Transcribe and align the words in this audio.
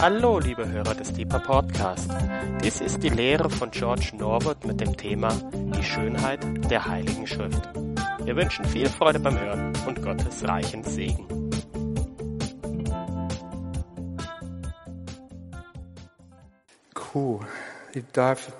Hallo, 0.00 0.38
liebe 0.38 0.70
Hörer 0.70 0.94
des 0.94 1.12
Deeper 1.12 1.40
Podcast. 1.40 2.08
Dies 2.62 2.80
ist 2.80 3.02
die 3.02 3.08
Lehre 3.08 3.50
von 3.50 3.72
George 3.72 4.12
Norwood 4.16 4.64
mit 4.64 4.80
dem 4.80 4.96
Thema 4.96 5.28
Die 5.52 5.82
Schönheit 5.82 6.38
der 6.70 6.86
Heiligen 6.86 7.26
Schrift. 7.26 7.68
Wir 8.22 8.36
wünschen 8.36 8.64
viel 8.64 8.88
Freude 8.88 9.18
beim 9.18 9.36
Hören 9.36 9.72
und 9.88 10.00
Gottes 10.00 10.46
reichen 10.46 10.84
Segen. 10.84 11.26
Cool. 17.12 17.40
Ich 17.92 18.04
darf 18.12 18.52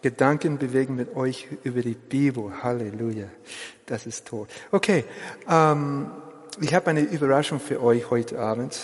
Gedanken 0.00 0.56
bewegen 0.56 0.96
mit 0.96 1.14
euch 1.14 1.46
über 1.62 1.82
die 1.82 1.94
Bibel. 1.94 2.62
Halleluja. 2.62 3.26
Das 3.84 4.06
ist 4.06 4.26
toll. 4.28 4.46
Okay. 4.72 5.04
Ähm, 5.46 6.10
ich 6.58 6.74
habe 6.74 6.88
eine 6.88 7.02
Überraschung 7.02 7.60
für 7.60 7.82
euch 7.82 8.08
heute 8.10 8.38
Abend. 8.38 8.80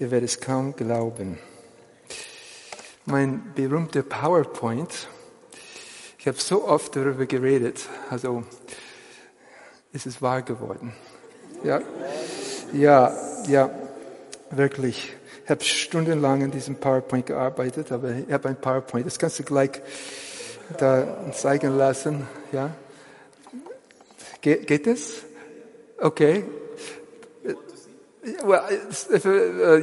Ihr 0.00 0.10
werdet 0.10 0.30
es 0.30 0.40
kaum 0.40 0.74
glauben. 0.74 1.38
Mein 3.04 3.52
berühmter 3.54 4.02
PowerPoint, 4.02 5.08
ich 6.18 6.26
habe 6.26 6.38
so 6.38 6.66
oft 6.66 6.96
darüber 6.96 7.26
geredet, 7.26 7.86
also 8.08 8.44
ist 9.92 10.06
es 10.06 10.22
wahr 10.22 10.40
geworden. 10.40 10.94
Ja, 11.64 11.82
ja, 12.72 13.14
ja, 13.46 13.70
wirklich. 14.50 15.12
Ich 15.44 15.50
habe 15.50 15.62
stundenlang 15.64 16.40
in 16.40 16.50
diesem 16.50 16.76
PowerPoint 16.76 17.26
gearbeitet, 17.26 17.92
aber 17.92 18.12
ich 18.12 18.32
habe 18.32 18.48
ein 18.48 18.56
PowerPoint. 18.56 19.04
Das 19.04 19.18
kannst 19.18 19.38
du 19.38 19.42
gleich 19.42 19.82
da 20.78 21.30
zeigen 21.32 21.76
lassen. 21.76 22.26
Ja, 22.52 22.70
Ge 24.40 24.64
geht 24.64 24.86
es? 24.86 25.24
Okay, 25.98 26.44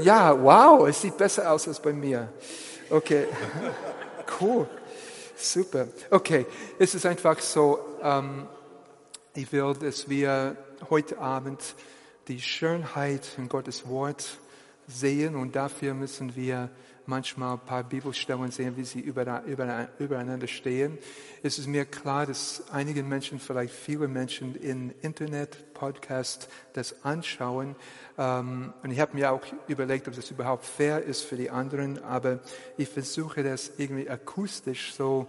ja, 0.01 0.41
wow, 0.41 0.87
es 0.87 1.01
sieht 1.01 1.17
besser 1.17 1.51
aus 1.51 1.67
als 1.67 1.79
bei 1.79 1.93
mir. 1.93 2.29
Okay, 2.89 3.25
cool, 4.41 4.67
super. 5.35 5.87
Okay, 6.09 6.45
es 6.77 6.95
ist 6.95 7.05
einfach 7.05 7.39
so, 7.39 7.79
ähm, 8.01 8.47
ich 9.33 9.51
will, 9.51 9.73
dass 9.79 10.07
wir 10.07 10.55
heute 10.89 11.17
Abend 11.17 11.75
die 12.27 12.41
Schönheit 12.41 13.27
in 13.37 13.49
Gottes 13.49 13.87
Wort 13.87 14.37
sehen 14.87 15.35
und 15.35 15.55
dafür 15.55 15.93
müssen 15.93 16.35
wir 16.35 16.69
manchmal 17.07 17.53
ein 17.53 17.65
paar 17.65 17.83
Bibelstellen 17.83 18.51
sehen, 18.51 18.75
wie 18.77 18.83
sie 18.83 18.99
übereinander 18.99 20.47
stehen. 20.47 20.97
Es 21.41 21.57
ist 21.57 21.67
mir 21.67 21.85
klar, 21.85 22.25
dass 22.25 22.63
einige 22.71 23.03
Menschen, 23.03 23.39
vielleicht 23.39 23.73
viele 23.73 24.07
Menschen 24.07 24.55
in 24.55 24.93
Internet, 25.01 25.73
Podcast 25.73 26.49
das 26.73 27.03
anschauen. 27.03 27.75
Ähm, 28.17 28.73
und 28.83 28.91
ich 28.91 28.99
habe 28.99 29.15
mir 29.15 29.31
auch 29.31 29.41
überlegt, 29.67 30.07
ob 30.07 30.15
das 30.15 30.31
überhaupt 30.31 30.65
fair 30.65 31.03
ist 31.03 31.21
für 31.21 31.37
die 31.37 31.49
anderen, 31.49 32.03
aber 32.03 32.39
ich 32.77 32.89
versuche 32.89 33.43
das 33.43 33.71
irgendwie 33.77 34.09
akustisch 34.09 34.93
so 34.93 35.27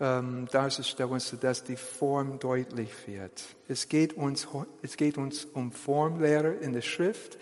ähm, 0.00 0.46
darzustellen, 0.52 1.20
sodass 1.20 1.64
die 1.64 1.76
Form 1.76 2.38
deutlich 2.38 2.90
wird. 3.06 3.44
Es 3.66 3.88
geht 3.88 4.12
uns, 4.12 4.46
es 4.82 4.96
geht 4.96 5.18
uns 5.18 5.44
um 5.44 5.72
Formlehre 5.72 6.52
in 6.54 6.72
der 6.72 6.82
Schrift 6.82 7.38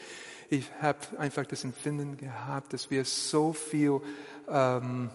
ich 0.51 0.71
habe 0.81 0.99
einfach 1.19 1.47
das 1.47 1.65
Empfinden 1.65 2.17
gehabt, 2.17 2.73
dass 2.73 2.91
wir 2.91 3.05
so 3.05 3.53
viel 3.53 4.01
ähm, 4.49 5.11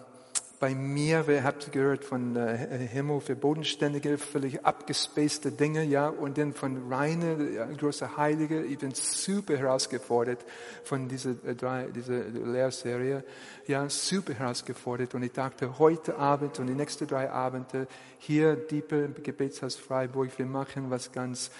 bei 0.62 0.76
mir, 0.76 1.26
wer 1.26 1.42
habt 1.42 1.72
gehört 1.72 2.04
von 2.04 2.36
äh, 2.36 2.56
Himmel 2.56 3.20
für 3.20 3.34
bodenständige, 3.34 4.16
völlig 4.16 4.64
abgespacede 4.64 5.50
Dinge, 5.50 5.82
ja, 5.82 6.08
und 6.08 6.38
dann 6.38 6.52
von 6.52 6.92
reine, 6.92 7.50
ja, 7.50 7.66
große 7.66 8.16
Heilige. 8.16 8.62
Ich 8.62 8.78
bin 8.78 8.94
super 8.94 9.56
herausgefordert 9.56 10.44
von 10.84 11.08
dieser, 11.08 11.30
äh, 11.30 11.90
dieser 11.92 12.20
Lehrserie, 12.28 13.24
ja, 13.66 13.88
super 13.88 14.34
herausgefordert. 14.34 15.16
Und 15.16 15.24
ich 15.24 15.32
dachte, 15.32 15.80
heute 15.80 16.16
Abend 16.16 16.60
und 16.60 16.68
die 16.68 16.74
nächsten 16.74 17.08
drei 17.08 17.28
Abende 17.28 17.88
hier, 18.18 18.54
Diepe 18.54 19.08
Gebetshaus 19.20 19.74
Freiburg, 19.74 20.30
wir 20.38 20.46
machen 20.46 20.90
was 20.90 21.10
ganz, 21.10 21.50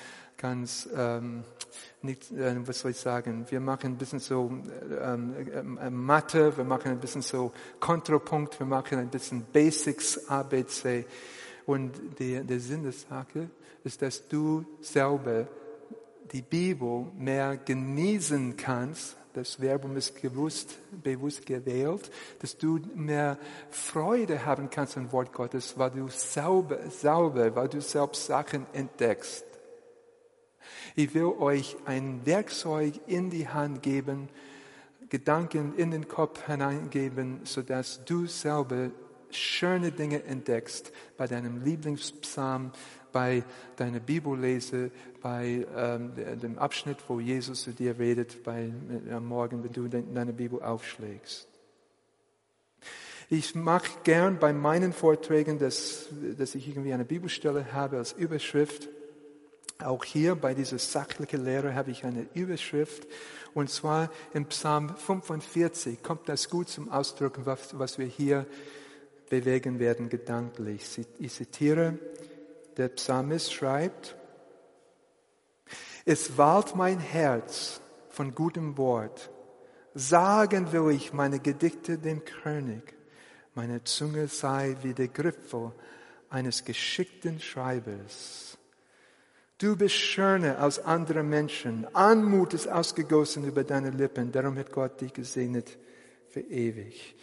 ganz, 0.42 0.88
ähm, 0.96 1.44
nicht, 2.02 2.32
äh, 2.32 2.66
was 2.66 2.80
soll 2.80 2.90
ich 2.90 2.96
sagen, 2.96 3.46
wir 3.48 3.60
machen 3.60 3.92
ein 3.92 3.96
bisschen 3.96 4.18
so 4.18 4.50
ähm, 5.00 5.78
äh, 5.78 5.88
Mathe, 5.88 6.56
wir 6.56 6.64
machen 6.64 6.90
ein 6.90 6.98
bisschen 6.98 7.22
so 7.22 7.52
Kontrapunkt, 7.78 8.58
wir 8.58 8.66
machen 8.66 8.98
ein 8.98 9.08
bisschen 9.08 9.44
Basics, 9.52 10.28
ABC. 10.28 11.06
Und 11.64 11.92
die, 12.18 12.42
der 12.42 12.58
Sinn 12.58 12.82
der 12.82 12.92
Sache 12.92 13.48
ist, 13.84 14.02
dass 14.02 14.26
du 14.26 14.64
selber 14.80 15.46
die 16.32 16.42
Bibel 16.42 17.06
mehr 17.16 17.56
genießen 17.56 18.56
kannst, 18.56 19.16
das 19.34 19.60
Verbum 19.60 19.96
ist 19.96 20.20
bewusst, 20.20 20.76
bewusst 21.02 21.46
gewählt, 21.46 22.10
dass 22.40 22.58
du 22.58 22.80
mehr 22.94 23.38
Freude 23.70 24.44
haben 24.44 24.68
kannst 24.68 24.96
am 24.96 25.10
Wort 25.12 25.32
Gottes, 25.32 25.78
weil 25.78 25.90
du 25.92 26.08
selber, 26.08 26.78
selber, 26.90 27.54
weil 27.54 27.68
du 27.68 27.80
selbst 27.80 28.26
Sachen 28.26 28.66
entdeckst. 28.72 29.51
Ich 30.94 31.14
will 31.14 31.32
euch 31.38 31.76
ein 31.86 32.26
Werkzeug 32.26 33.00
in 33.06 33.30
die 33.30 33.48
Hand 33.48 33.82
geben, 33.82 34.28
Gedanken 35.08 35.74
in 35.76 35.90
den 35.90 36.06
Kopf 36.06 36.46
hineingeben, 36.46 37.40
sodass 37.44 38.04
du 38.04 38.26
selber 38.26 38.90
schöne 39.30 39.90
Dinge 39.90 40.22
entdeckst 40.24 40.92
bei 41.16 41.26
deinem 41.26 41.62
Lieblingspsalm, 41.62 42.72
bei 43.10 43.42
deiner 43.76 44.00
Bibellese, 44.00 44.90
bei 45.22 45.66
ähm, 45.74 46.12
dem 46.14 46.58
Abschnitt, 46.58 46.98
wo 47.08 47.20
Jesus 47.20 47.62
zu 47.62 47.72
dir 47.72 47.98
redet, 47.98 48.42
bei, 48.42 48.70
äh, 49.08 49.12
am 49.12 49.26
Morgen, 49.26 49.64
wenn 49.64 49.72
du 49.72 49.88
deine 49.88 50.32
Bibel 50.32 50.62
aufschlägst. 50.62 51.48
Ich 53.30 53.54
mache 53.54 53.90
gern 54.04 54.38
bei 54.38 54.52
meinen 54.52 54.92
Vorträgen, 54.92 55.58
dass, 55.58 56.08
dass 56.38 56.54
ich 56.54 56.68
irgendwie 56.68 56.92
eine 56.92 57.06
Bibelstelle 57.06 57.72
habe 57.72 57.96
als 57.96 58.12
Überschrift 58.12 58.88
auch 59.82 60.04
hier 60.04 60.34
bei 60.34 60.54
dieser 60.54 60.78
sachlichen 60.78 61.44
Lehre 61.44 61.74
habe 61.74 61.90
ich 61.90 62.04
eine 62.04 62.26
Überschrift 62.34 63.06
und 63.54 63.70
zwar 63.70 64.10
im 64.32 64.46
Psalm 64.46 64.94
45 64.96 66.02
kommt 66.02 66.28
das 66.28 66.48
gut 66.48 66.68
zum 66.68 66.90
Ausdruck, 66.90 67.40
was, 67.44 67.78
was 67.78 67.98
wir 67.98 68.06
hier 68.06 68.46
bewegen 69.28 69.78
werden 69.78 70.08
gedanklich. 70.08 70.84
Ich 71.18 71.32
zitiere, 71.32 71.98
der 72.76 72.88
Psalmist 72.88 73.52
schreibt, 73.52 74.16
es 76.04 76.36
wahlt 76.36 76.74
mein 76.74 76.98
Herz 76.98 77.80
von 78.08 78.34
gutem 78.34 78.76
Wort. 78.76 79.30
Sagen 79.94 80.72
will 80.72 80.90
ich 80.90 81.12
meine 81.12 81.38
Gedichte 81.38 81.98
dem 81.98 82.24
König. 82.24 82.94
Meine 83.54 83.84
Zunge 83.84 84.28
sei 84.28 84.76
wie 84.82 84.94
der 84.94 85.08
Griffel 85.08 85.72
eines 86.30 86.64
geschickten 86.64 87.40
Schreibers. 87.40 88.51
Du 89.62 89.76
bist 89.76 89.94
schöner 89.94 90.58
als 90.58 90.80
andere 90.80 91.22
Menschen. 91.22 91.86
Anmut 91.94 92.52
ist 92.52 92.66
ausgegossen 92.66 93.46
über 93.46 93.62
deine 93.62 93.90
Lippen. 93.90 94.32
Darum 94.32 94.58
hat 94.58 94.72
Gott 94.72 95.00
dich 95.00 95.12
gesegnet 95.12 95.78
für 96.30 96.40
ewig. 96.40 97.14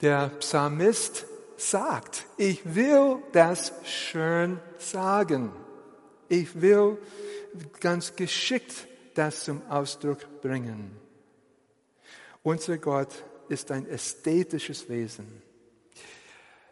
Der 0.00 0.28
Psalmist 0.38 1.26
sagt, 1.56 2.26
ich 2.36 2.76
will 2.76 3.16
das 3.32 3.72
schön 3.82 4.60
sagen. 4.78 5.50
Ich 6.28 6.60
will 6.60 6.96
ganz 7.80 8.14
geschickt 8.14 8.86
das 9.14 9.42
zum 9.46 9.62
Ausdruck 9.68 10.40
bringen. 10.40 10.92
Unser 12.44 12.78
Gott 12.78 13.24
ist 13.48 13.72
ein 13.72 13.88
ästhetisches 13.88 14.88
Wesen. 14.88 15.42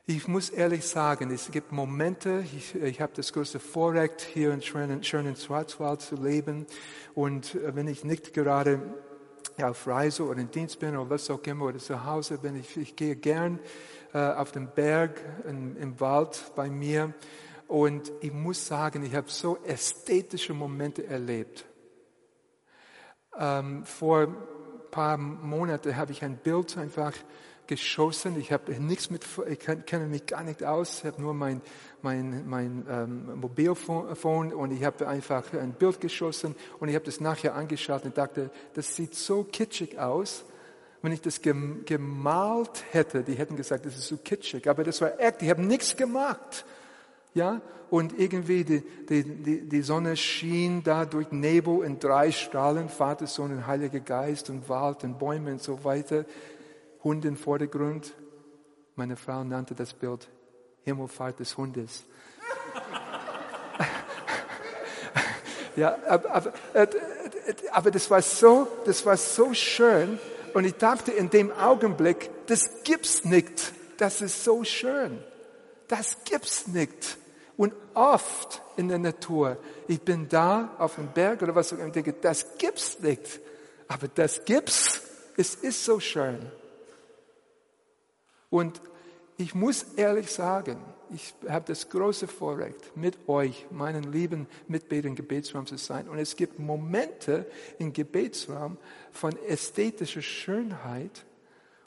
Ich 0.07 0.29
muss 0.29 0.51
ehrlich 0.51 0.87
sagen, 0.87 1.31
es 1.31 1.51
gibt 1.51 1.73
Momente, 1.73 2.45
ich, 2.55 2.75
ich 2.75 3.01
habe 3.01 3.15
das 3.17 3.33
große 3.33 3.59
Vorrecht, 3.59 4.21
hier 4.21 4.53
in 4.53 4.61
schönen, 4.61 5.03
schönen 5.03 5.35
Schwarzwald 5.35 6.03
zu 6.03 6.17
leben. 6.17 6.67
Und 7.15 7.55
äh, 7.55 7.75
wenn 7.75 7.89
ich 7.89 8.05
nicht 8.05 8.35
gerade 8.35 8.83
auf 9.62 9.87
Reise 9.87 10.27
oder 10.27 10.43
in 10.43 10.51
Dienst 10.51 10.79
bin 10.79 10.95
oder 10.95 11.09
was 11.09 11.31
auch 11.31 11.43
immer 11.45 11.65
oder 11.65 11.79
zu 11.79 12.05
Hause 12.05 12.37
bin, 12.37 12.55
ich, 12.55 12.77
ich 12.77 12.97
gehe 12.97 13.17
gern 13.17 13.59
äh, 14.12 14.19
auf 14.19 14.53
den 14.53 14.69
Berg, 14.69 15.23
in, 15.49 15.75
im 15.77 15.99
Wald 16.01 16.53
bei 16.55 16.69
mir. 16.69 17.15
Und 17.67 18.12
ich 18.21 18.35
muss 18.35 18.67
sagen, 18.67 19.07
ich 19.07 19.15
habe 19.15 19.31
so 19.31 19.57
ästhetische 19.65 20.53
Momente 20.53 21.07
erlebt. 21.07 21.65
Ähm, 23.39 23.87
vor 23.87 24.21
ein 24.21 24.37
paar 24.91 25.17
Monaten 25.17 25.97
habe 25.97 26.12
ich 26.12 26.23
ein 26.23 26.37
Bild 26.37 26.77
einfach 26.77 27.15
geschossen. 27.66 28.38
Ich 28.38 28.52
habe 28.52 28.72
nichts 28.81 29.11
mit, 29.11 29.25
ich 29.49 29.58
kenne 29.58 30.06
mich 30.06 30.26
gar 30.26 30.43
nicht 30.43 30.64
aus. 30.64 30.99
Ich 30.99 31.05
habe 31.05 31.20
nur 31.20 31.34
mein, 31.34 31.61
mein, 32.02 32.49
mein 32.49 32.87
ähm, 32.88 33.40
Mobilfon 33.40 34.52
und 34.52 34.70
ich 34.70 34.84
habe 34.84 35.06
einfach 35.08 35.52
ein 35.52 35.72
Bild 35.72 36.00
geschossen 36.00 36.55
und 36.78 36.88
ich 36.88 36.94
habe 36.94 37.05
das 37.05 37.20
nachher 37.20 37.55
angeschaut 37.55 38.05
und 38.05 38.16
dachte, 38.19 38.50
das 38.75 38.94
sieht 38.94 39.14
so 39.14 39.44
kitschig 39.44 39.99
aus. 39.99 40.44
Wenn 41.02 41.12
ich 41.12 41.20
das 41.20 41.43
gemalt 41.43 42.84
hätte, 42.93 43.22
die 43.22 43.34
hätten 43.34 43.56
gesagt, 43.56 43.84
das 43.84 43.94
ist 43.94 44.08
so 44.08 44.16
kitschig. 44.16 44.69
Aber 44.69 44.84
das 44.84 45.00
war 45.02 45.20
echt, 45.20 45.43
ich 45.43 45.50
habe 45.50 45.62
nichts 45.62 45.96
gemacht. 45.96 46.64
Ja, 47.34 47.61
und 47.90 48.19
irgendwie 48.19 48.64
die, 48.64 48.82
die, 49.08 49.22
die, 49.22 49.69
die 49.69 49.82
Sonne 49.82 50.16
schien 50.16 50.82
da 50.82 51.05
durch 51.05 51.31
Nebel 51.31 51.84
in 51.84 51.99
drei 51.99 52.32
Strahlen, 52.32 52.88
Vater, 52.88 53.26
Sohn 53.26 53.52
und 53.52 53.66
Heiliger 53.66 54.00
Geist 54.00 54.50
und 54.50 54.69
Wald 54.69 55.05
und 55.05 55.19
Bäume 55.19 55.52
und 55.52 55.62
so 55.62 55.84
weiter. 55.84 56.25
Hunde 57.05 57.29
im 57.29 57.37
Vordergrund. 57.37 58.15
Meine 58.97 59.17
Frau 59.17 59.45
nannte 59.45 59.75
das 59.75 59.93
Bild 59.93 60.29
Himmelfahrt 60.85 61.39
des 61.39 61.56
Hundes. 61.56 62.05
ja, 65.77 65.97
aber, 66.09 66.31
aber, 66.31 66.53
äh, 66.73 66.87
aber 67.73 67.91
das 67.91 68.11
war 68.11 68.23
so, 68.23 68.67
das 68.87 69.05
war 69.05 69.17
so 69.17 69.53
schön. 69.53 70.19
Und 70.55 70.65
ich 70.65 70.75
dachte 70.75 71.12
in 71.12 71.31
dem 71.31 71.53
Augenblick, 71.53 72.31
das 72.47 72.83
gibt's 72.85 73.25
nicht. 73.25 73.73
Das 73.99 74.21
ist 74.21 74.45
so 74.45 74.65
schön. 74.65 75.23
Das 75.89 76.17
gibt's 76.25 76.67
nicht. 76.67 77.19
Und 77.57 77.75
oft 77.95 78.62
in 78.77 78.89
der 78.89 78.99
Natur, 78.99 79.59
ich 79.87 80.00
bin 80.00 80.29
da 80.29 80.75
auf 80.79 80.97
dem 80.97 81.09
Berg 81.09 81.43
oder 81.43 81.55
was 81.55 81.73
auch 81.73 81.79
immer, 81.79 81.91
denke, 81.91 82.15
das 82.15 82.57
gibt's 82.59 82.99
nicht. 83.00 83.41
Aber 83.89 84.09
das 84.09 84.45
gibt's. 84.45 85.03
Es 85.37 85.57
ist 85.57 85.85
so 85.85 86.00
schön. 86.00 86.50
Und 88.55 88.81
ich 89.37 89.53
muss 89.56 89.83
ehrlich 89.97 90.31
sagen, 90.31 90.79
ich 91.11 91.35
habe 91.49 91.65
das 91.67 91.89
große 91.89 92.29
Vorrecht, 92.29 92.97
mit 92.97 93.29
euch, 93.29 93.67
meinen 93.73 94.12
lieben 94.12 94.47
Mitbetern 94.69 95.09
im 95.09 95.17
Gebetsraum 95.17 95.67
zu 95.67 95.77
sein. 95.77 96.09
Und 96.09 96.19
es 96.19 96.37
gibt 96.37 96.61
Momente 96.61 97.47
im 97.81 97.93
Gebetsraum 97.93 98.79
von 99.11 99.37
ästhetischer 99.49 100.23
Schönheit. 100.23 101.25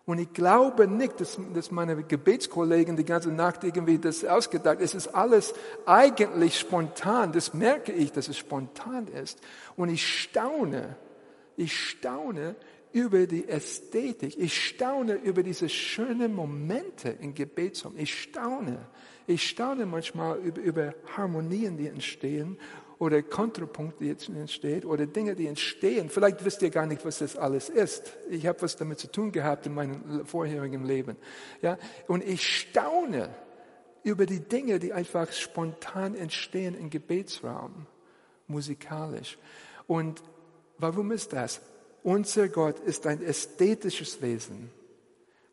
Und 0.05 0.19
ich 0.19 0.33
glaube 0.33 0.89
nicht, 0.89 1.21
dass, 1.21 1.39
dass 1.53 1.71
meine 1.71 2.03
Gebetskollegen 2.03 2.97
die 2.97 3.05
ganze 3.05 3.31
Nacht 3.31 3.63
irgendwie 3.63 3.97
das 3.97 4.25
ausgedacht. 4.25 4.79
Es 4.81 4.93
ist 4.93 5.15
alles 5.15 5.53
eigentlich 5.85 6.59
spontan. 6.59 7.31
Das 7.31 7.53
merke 7.53 7.93
ich, 7.93 8.11
dass 8.11 8.27
es 8.27 8.35
spontan 8.35 9.07
ist. 9.07 9.39
Und 9.77 9.87
ich 9.87 10.05
staune, 10.05 10.97
ich 11.55 11.79
staune 11.79 12.57
über 12.97 13.27
die 13.27 13.47
Ästhetik. 13.47 14.39
Ich 14.39 14.65
staune 14.69 15.13
über 15.13 15.43
diese 15.43 15.69
schönen 15.69 16.33
Momente 16.33 17.09
im 17.09 17.35
Gebetsraum. 17.35 17.93
Ich 17.95 18.19
staune. 18.19 18.87
Ich 19.27 19.47
staune 19.47 19.85
manchmal 19.85 20.39
über, 20.39 20.61
über 20.61 20.95
Harmonien, 21.15 21.77
die 21.77 21.87
entstehen 21.87 22.57
oder 22.97 23.21
Kontrapunkte, 23.21 24.03
die 24.03 24.09
entstehen 24.09 24.83
oder 24.85 25.05
Dinge, 25.05 25.35
die 25.35 25.45
entstehen. 25.45 26.09
Vielleicht 26.09 26.43
wisst 26.43 26.63
ihr 26.63 26.71
gar 26.71 26.87
nicht, 26.87 27.05
was 27.05 27.19
das 27.19 27.35
alles 27.35 27.69
ist. 27.69 28.17
Ich 28.31 28.47
habe 28.47 28.63
was 28.63 28.75
damit 28.75 28.97
zu 28.97 29.11
tun 29.11 29.31
gehabt 29.31 29.67
in 29.67 29.75
meinem 29.75 30.25
vorherigen 30.25 30.83
Leben. 30.83 31.17
Ja, 31.61 31.77
und 32.07 32.23
ich 32.23 32.41
staune 32.41 33.29
über 34.01 34.25
die 34.25 34.39
Dinge, 34.39 34.79
die 34.79 34.91
einfach 34.91 35.31
spontan 35.31 36.15
entstehen 36.15 36.73
im 36.73 36.89
Gebetsraum, 36.89 37.85
musikalisch. 38.47 39.37
Und 39.85 40.23
warum 40.79 41.11
ist 41.11 41.33
das? 41.33 41.61
Unser 42.07 42.47
Gott 42.47 42.79
ist 42.79 43.05
ein 43.05 43.21
ästhetisches 43.21 44.21
Wesen. 44.21 44.71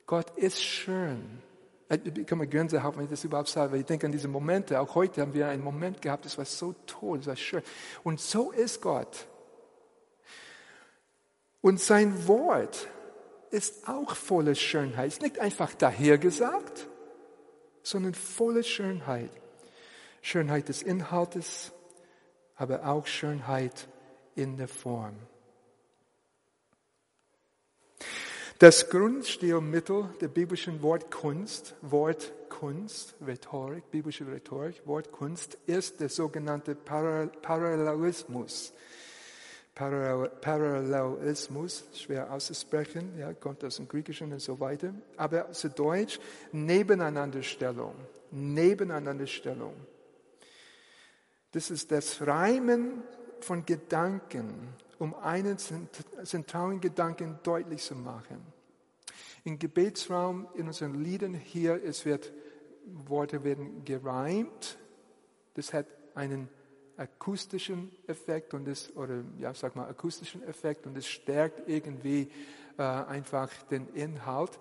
Gott 0.07 0.31
ist 0.37 0.63
schön. 0.63 1.43
Ich 1.91 2.27
kann 2.29 2.39
mir 2.39 2.47
Gänsehaut, 2.47 2.97
wenn 2.97 3.07
ich 3.07 3.11
das 3.11 3.25
überhaupt 3.25 3.49
sage, 3.49 3.73
weil 3.73 3.81
ich 3.81 3.87
denke 3.87 4.07
an 4.07 4.13
diese 4.13 4.29
Momente. 4.29 4.79
Auch 4.79 4.95
heute 4.95 5.21
haben 5.21 5.35
wir 5.35 5.49
einen 5.49 5.65
Moment 5.65 6.01
gehabt, 6.01 6.25
das 6.25 6.39
war 6.39 6.45
so 6.45 6.77
toll, 6.87 7.19
das 7.19 7.27
war 7.27 7.35
schön. 7.35 7.63
Und 8.05 8.21
so 8.21 8.53
ist 8.53 8.81
Gott. 8.81 9.27
Und 11.61 11.81
sein 11.81 12.29
Wort 12.29 12.87
ist 13.51 13.89
auch 13.89 14.15
voller 14.15 14.55
Schönheit. 14.55 15.09
Es 15.09 15.15
ist 15.15 15.23
nicht 15.23 15.41
einfach 15.41 15.75
dahergesagt, 15.75 16.87
sondern 17.83 18.15
voller 18.15 18.63
Schönheit. 18.63 19.31
Schönheit 20.23 20.69
des 20.69 20.85
Inhaltes, 20.85 21.73
aber 22.55 22.87
auch 22.87 23.09
Schönheit 23.09 23.89
in 24.37 24.57
der 24.57 24.69
Form. 24.69 25.17
Das 28.61 28.89
Grundstilmittel 28.89 30.11
der 30.21 30.29
biblischen 30.29 30.81
Wortkunst, 30.81 31.75
Wortkunst, 31.83 33.17
Rhetorik, 33.27 33.91
biblische 33.91 34.29
Rhetorik, 34.29 34.81
Wortkunst 34.85 35.59
ist 35.67 35.99
der 35.99 36.09
sogenannte 36.09 36.77
Parallelismus. 36.77 38.73
Parallelismus, 39.75 41.83
schwer 41.95 42.33
auszusprechen, 42.33 43.19
ja, 43.19 43.35
kommt 43.35 43.65
aus 43.65 43.75
dem 43.75 43.89
Griechischen 43.89 44.33
und 44.33 44.39
so 44.39 44.61
weiter. 44.61 44.95
Aber 45.17 45.51
zu 45.51 45.69
Deutsch 45.69 46.21
Nebeneinanderstellung, 46.53 47.97
Nebeneinanderstellung. 48.31 49.75
Das 51.51 51.73
ist 51.73 51.91
das 51.91 52.25
Reimen 52.25 53.03
von 53.41 53.67
Gedanken 53.67 54.69
um 54.99 55.15
einen 55.15 55.59
zentralen 55.59 56.81
Gedanken 56.81 57.39
deutlich 57.43 57.83
zu 57.83 57.95
machen. 57.95 58.41
Im 59.45 59.59
Gebetsraum, 59.59 60.49
in 60.55 60.67
unseren 60.67 61.03
Liedern 61.03 61.35
hier, 61.35 61.83
es 61.85 62.05
wird, 62.05 62.33
Worte 62.87 63.45
werden 63.45 63.85
gereimt. 63.85 64.79
Das 65.55 65.73
hat 65.73 65.87
einen 66.15 66.49
akustischen 66.97 67.91
Effekt 68.07 68.55
und 68.55 68.67
das, 68.67 68.95
oder 68.97 69.23
ja, 69.39 69.53
sag 69.55 69.77
mal 69.77 69.89
akustischen 69.89 70.43
Effekt 70.45 70.87
und 70.87 70.97
es 70.97 71.07
stärkt 71.07 71.69
irgendwie 71.69 72.31
äh, 72.79 72.83
einfach 72.83 73.51
den 73.71 73.89
Inhalt. 73.95 74.59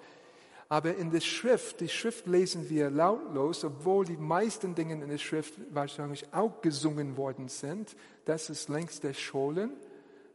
Aber 0.69 0.95
in 0.95 1.11
der 1.11 1.21
Schrift, 1.21 1.81
die 1.81 1.89
Schrift 1.89 2.25
lesen 2.25 2.69
wir 2.69 2.89
lautlos, 2.89 3.63
obwohl 3.63 4.05
die 4.05 4.17
meisten 4.17 4.73
Dinge 4.73 4.93
in 4.93 5.07
der 5.07 5.17
Schrift 5.17 5.53
wahrscheinlich 5.69 6.33
auch 6.33 6.61
gesungen 6.61 7.15
worden 7.15 7.47
sind. 7.47 7.95
Das 8.25 8.49
ist 8.49 8.69
längst 8.69 9.03
der 9.03 9.13
Scholen. 9.13 9.71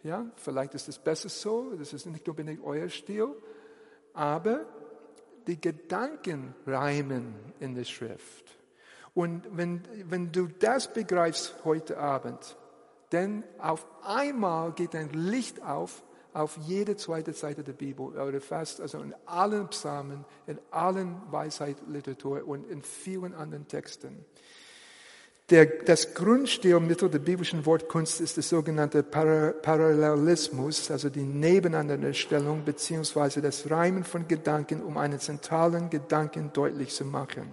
Ja, 0.03 0.27
vielleicht 0.37 0.75
ist 0.75 0.89
es 0.89 0.99
besser 0.99 1.29
so, 1.29 1.75
das 1.77 1.93
ist 1.93 2.07
nicht 2.07 2.29
unbedingt 2.29 2.63
euer 2.65 2.89
Stil, 2.89 3.29
aber 4.13 4.67
die 5.47 5.61
Gedanken 5.61 6.55
reimen 6.67 7.35
in 7.59 7.75
der 7.75 7.85
Schrift. 7.85 8.57
Und 9.15 9.45
wenn, 9.51 9.83
wenn 10.09 10.31
du 10.31 10.47
das 10.47 10.93
begreifst 10.93 11.65
heute 11.65 11.99
Abend, 11.99 12.57
dann 13.11 13.43
auf 13.59 13.87
einmal 14.03 14.73
geht 14.73 14.95
ein 14.95 15.11
Licht 15.11 15.63
auf 15.63 16.03
auf 16.39 16.57
jede 16.59 16.97
zweite 16.97 17.33
Seite 17.33 17.65
der 17.65 17.73
Bibel 17.73 18.07
oder 18.07 18.41
fast 18.41 18.81
also 18.81 19.01
in 19.01 19.15
allen 19.27 19.69
Psalmen, 19.69 20.25
in 20.47 20.59
allen 20.71 21.21
Weisheitliteratur 21.31 22.47
und 22.47 22.71
in 22.71 22.83
vielen 22.83 23.35
anderen 23.35 23.67
Texten. 23.67 24.25
Der, 25.51 25.65
das 25.65 26.13
Grundstilmittel 26.13 27.09
der 27.09 27.21
biblischen 27.21 27.65
Wortkunst 27.65 28.21
ist 28.21 28.37
der 28.37 28.43
sogenannte 28.43 29.03
Parallelismus, 29.03 30.91
also 30.91 31.09
die 31.09 31.23
Nebeneinanderstellung 31.23 32.65
beziehungsweise 32.67 33.41
das 33.41 33.71
Reimen 33.71 34.05
von 34.05 34.29
Gedanken, 34.29 34.83
um 34.83 34.99
einen 34.99 35.19
zentralen 35.19 35.89
Gedanken 35.89 36.53
deutlich 36.53 36.95
zu 36.95 37.07
machen. 37.07 37.51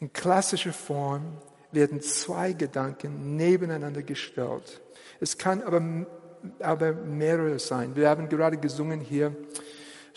In 0.00 0.12
klassischer 0.12 0.72
Form 0.72 1.22
werden 1.70 2.00
zwei 2.00 2.52
Gedanken 2.52 3.36
nebeneinander 3.36 4.02
gestellt. 4.02 4.80
Es 5.20 5.38
kann 5.38 5.62
aber, 5.62 6.06
aber 6.58 6.94
mehrere 6.94 7.60
sein. 7.60 7.94
Wir 7.94 8.08
haben 8.08 8.28
gerade 8.28 8.56
gesungen 8.56 9.00
hier, 9.00 9.36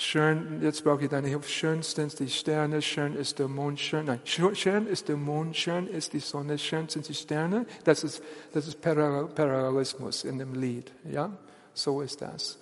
Schön, 0.03 0.60
jetzt 0.62 0.83
brauche 0.83 1.05
ich 1.05 1.10
deine 1.10 1.29
Hilfe. 1.29 1.48
Schön 1.48 1.81
sind 1.81 2.19
die 2.19 2.29
Sterne, 2.29 2.81
schön 2.81 3.15
ist 3.15 3.39
der 3.39 3.48
Mond, 3.48 3.79
schön, 3.79 4.05
nein, 4.05 4.19
schön 4.25 4.86
ist 4.86 5.07
der 5.07 5.15
Mond, 5.15 5.55
schön 5.55 5.88
ist 5.88 6.12
die 6.12 6.19
Sonne, 6.19 6.57
schön 6.57 6.89
sind 6.89 7.07
die 7.07 7.13
Sterne. 7.13 7.65
Das 7.86 8.03
ist, 8.03 8.22
das 8.51 8.67
ist 8.67 8.81
Parallelismus 8.81 10.25
in 10.25 10.39
dem 10.39 10.55
Lied, 10.55 10.91
ja? 11.10 11.31
So 11.74 12.01
ist 12.01 12.22
das. 12.22 12.60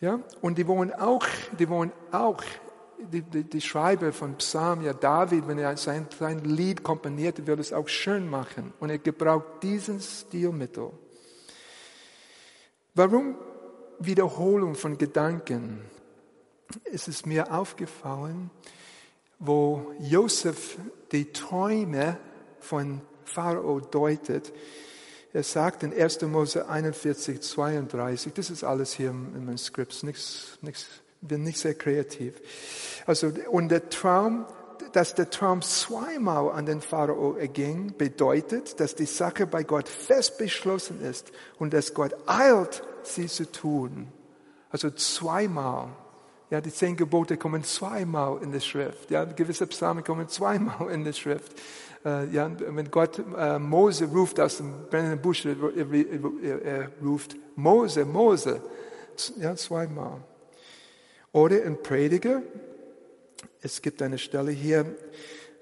Ja? 0.00 0.18
Und 0.40 0.58
die 0.58 0.66
wollen 0.66 0.92
auch, 0.92 1.24
die 1.56 1.68
wollen 1.68 1.92
auch, 2.10 2.42
die, 2.98 3.22
die, 3.22 3.44
die 3.44 3.60
Schreiber 3.60 4.12
von 4.12 4.34
Psalm, 4.34 4.82
ja, 4.82 4.92
David, 4.92 5.46
wenn 5.46 5.58
er 5.58 5.76
sein, 5.76 6.08
sein 6.18 6.40
Lied 6.40 6.82
komponiert, 6.82 7.46
will 7.46 7.60
es 7.60 7.72
auch 7.72 7.86
schön 7.86 8.28
machen. 8.28 8.74
Und 8.80 8.90
er 8.90 8.98
gebraucht 8.98 9.62
diesen 9.62 10.00
Stilmittel. 10.00 10.90
Warum 12.96 13.36
Wiederholung 14.00 14.74
von 14.74 14.98
Gedanken? 14.98 15.95
Ist 16.84 17.08
es 17.08 17.26
mir 17.26 17.52
aufgefallen, 17.52 18.50
wo 19.38 19.92
Josef 20.00 20.78
die 21.12 21.32
Träume 21.32 22.18
von 22.60 23.00
Pharao 23.24 23.80
deutet. 23.80 24.52
Er 25.32 25.42
sagt 25.42 25.82
in 25.82 25.92
1. 25.92 26.22
Mose 26.22 26.68
41, 26.68 27.42
32, 27.42 28.32
das 28.32 28.50
ist 28.50 28.64
alles 28.64 28.94
hier 28.94 29.10
in 29.10 29.44
meinem 29.44 29.58
Skript, 29.58 30.02
nichts, 30.02 30.58
nichts, 30.62 30.86
bin 31.20 31.42
nicht 31.42 31.58
sehr 31.58 31.74
kreativ. 31.74 32.40
Also, 33.06 33.32
und 33.50 33.68
der 33.68 33.90
Traum, 33.90 34.46
dass 34.92 35.14
der 35.14 35.28
Traum 35.28 35.60
zweimal 35.60 36.50
an 36.50 36.64
den 36.64 36.80
Pharao 36.80 37.34
erging, 37.34 37.94
bedeutet, 37.98 38.80
dass 38.80 38.94
die 38.94 39.04
Sache 39.04 39.46
bei 39.46 39.62
Gott 39.62 39.88
fest 39.88 40.38
beschlossen 40.38 41.02
ist 41.02 41.32
und 41.58 41.74
dass 41.74 41.92
Gott 41.92 42.16
eilt, 42.26 42.82
sie 43.02 43.26
zu 43.26 43.50
tun. 43.50 44.08
Also 44.70 44.90
zweimal 44.90 45.88
Ja, 46.48 46.60
die 46.60 46.72
zehn 46.72 46.96
Gebote 46.96 47.36
kommen 47.36 47.64
zweimal 47.64 48.40
in 48.40 48.52
der 48.52 48.60
Schrift. 48.60 49.10
Ja, 49.10 49.24
gewisse 49.24 49.66
Psalmen 49.66 50.04
kommen 50.04 50.28
zweimal 50.28 50.90
in 50.90 51.02
der 51.02 51.12
Schrift. 51.12 51.52
Äh, 52.04 52.26
ja, 52.28 52.48
wenn 52.58 52.88
Gott 52.90 53.20
äh, 53.36 53.58
Mose 53.58 54.04
ruft 54.04 54.38
aus 54.38 54.58
dem 54.58 54.88
brennenden 54.88 55.20
Busch, 55.20 55.44
er, 55.44 56.90
ruft 57.02 57.36
Mose, 57.56 58.04
Mose, 58.04 58.62
ja, 59.38 59.56
zweimal. 59.56 60.22
Oder 61.32 61.64
in 61.64 61.82
Prediger, 61.82 62.42
es 63.60 63.82
gibt 63.82 64.00
eine 64.00 64.18
Stelle 64.18 64.52
hier, 64.52 64.86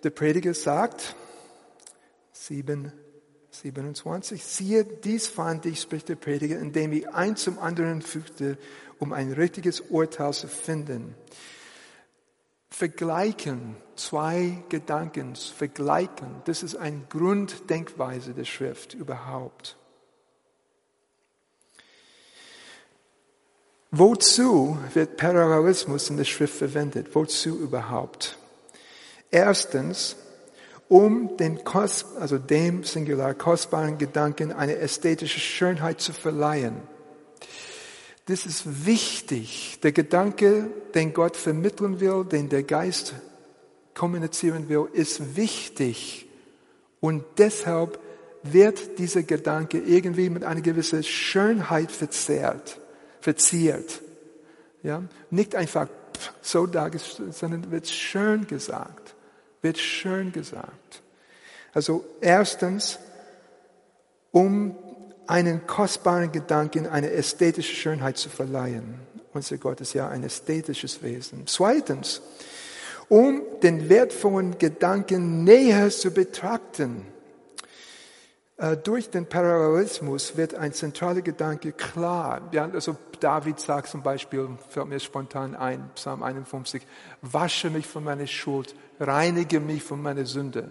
der 0.02 0.10
Prediger 0.10 0.52
sagt, 0.52 1.16
7, 2.32 2.92
27, 3.50 4.44
siehe, 4.44 4.84
dies 4.84 5.28
fand 5.28 5.64
ich, 5.64 5.80
spricht 5.80 6.10
der 6.10 6.16
Prediger, 6.16 6.58
indem 6.58 6.92
ich 6.92 7.08
eins 7.08 7.44
zum 7.44 7.58
anderen 7.58 8.02
fügte, 8.02 8.58
um 9.04 9.12
ein 9.12 9.32
richtiges 9.32 9.80
Urteil 9.80 10.32
zu 10.32 10.48
finden. 10.48 11.14
Vergleichen, 12.70 13.76
zwei 13.96 14.64
Gedanken, 14.70 15.36
vergleichen, 15.36 16.40
das 16.46 16.62
ist 16.62 16.74
eine 16.74 17.02
Grunddenkweise 17.10 18.32
der 18.32 18.46
Schrift 18.46 18.94
überhaupt. 18.94 19.76
Wozu 23.90 24.78
wird 24.94 25.18
Parallelismus 25.18 26.08
in 26.08 26.16
der 26.16 26.24
Schrift 26.24 26.54
verwendet? 26.54 27.14
Wozu 27.14 27.58
überhaupt? 27.58 28.38
Erstens, 29.30 30.16
um 30.88 31.36
Kos 31.62 32.06
also 32.18 32.38
dem 32.38 32.84
Singular 32.84 33.34
kostbaren 33.34 33.98
Gedanken 33.98 34.50
eine 34.50 34.78
ästhetische 34.78 35.40
Schönheit 35.40 36.00
zu 36.00 36.14
verleihen. 36.14 36.93
Das 38.26 38.46
ist 38.46 38.86
wichtig. 38.86 39.78
Der 39.82 39.92
Gedanke, 39.92 40.70
den 40.94 41.12
Gott 41.12 41.36
vermitteln 41.36 42.00
will, 42.00 42.24
den 42.24 42.48
der 42.48 42.62
Geist 42.62 43.14
kommunizieren 43.94 44.68
will, 44.68 44.88
ist 44.92 45.36
wichtig. 45.36 46.26
Und 47.00 47.24
deshalb 47.36 47.98
wird 48.42 48.98
dieser 48.98 49.22
Gedanke 49.22 49.78
irgendwie 49.78 50.30
mit 50.30 50.44
einer 50.44 50.62
gewissen 50.62 51.02
Schönheit 51.02 51.92
verzerrt, 51.92 52.80
verziert. 53.20 54.00
Ja? 54.82 55.02
Nicht 55.30 55.54
einfach 55.54 55.88
so 56.40 56.66
dargestellt, 56.66 57.34
sondern 57.34 57.70
wird 57.70 57.88
schön 57.88 58.46
gesagt. 58.46 59.14
Wird 59.60 59.78
schön 59.78 60.32
gesagt. 60.32 61.02
Also 61.72 62.04
erstens, 62.20 62.98
um 64.30 64.76
einen 65.26 65.66
kostbaren 65.66 66.32
Gedanken 66.32 66.86
eine 66.86 67.10
ästhetische 67.10 67.74
Schönheit 67.74 68.16
zu 68.18 68.28
verleihen. 68.28 69.00
Unser 69.32 69.58
Gott 69.58 69.80
ist 69.80 69.94
ja 69.94 70.08
ein 70.08 70.22
ästhetisches 70.22 71.02
Wesen. 71.02 71.46
Zweitens, 71.46 72.22
um 73.08 73.42
den 73.62 73.88
wertvollen 73.88 74.58
Gedanken 74.58 75.44
näher 75.44 75.90
zu 75.90 76.10
betrachten. 76.10 77.06
Äh, 78.56 78.76
durch 78.76 79.10
den 79.10 79.26
Parallelismus 79.26 80.36
wird 80.36 80.54
ein 80.54 80.72
zentraler 80.72 81.22
Gedanke 81.22 81.72
klar. 81.72 82.48
Ja, 82.52 82.68
also 82.70 82.96
David 83.18 83.58
sagt 83.58 83.88
zum 83.88 84.02
Beispiel, 84.02 84.48
fällt 84.68 84.86
mir 84.86 85.00
spontan 85.00 85.56
ein, 85.56 85.90
Psalm 85.96 86.22
51, 86.22 86.86
wasche 87.20 87.70
mich 87.70 87.86
von 87.86 88.04
meiner 88.04 88.26
Schuld, 88.26 88.74
reinige 89.00 89.60
mich 89.60 89.82
von 89.82 90.00
meiner 90.00 90.24
Sünde. 90.24 90.70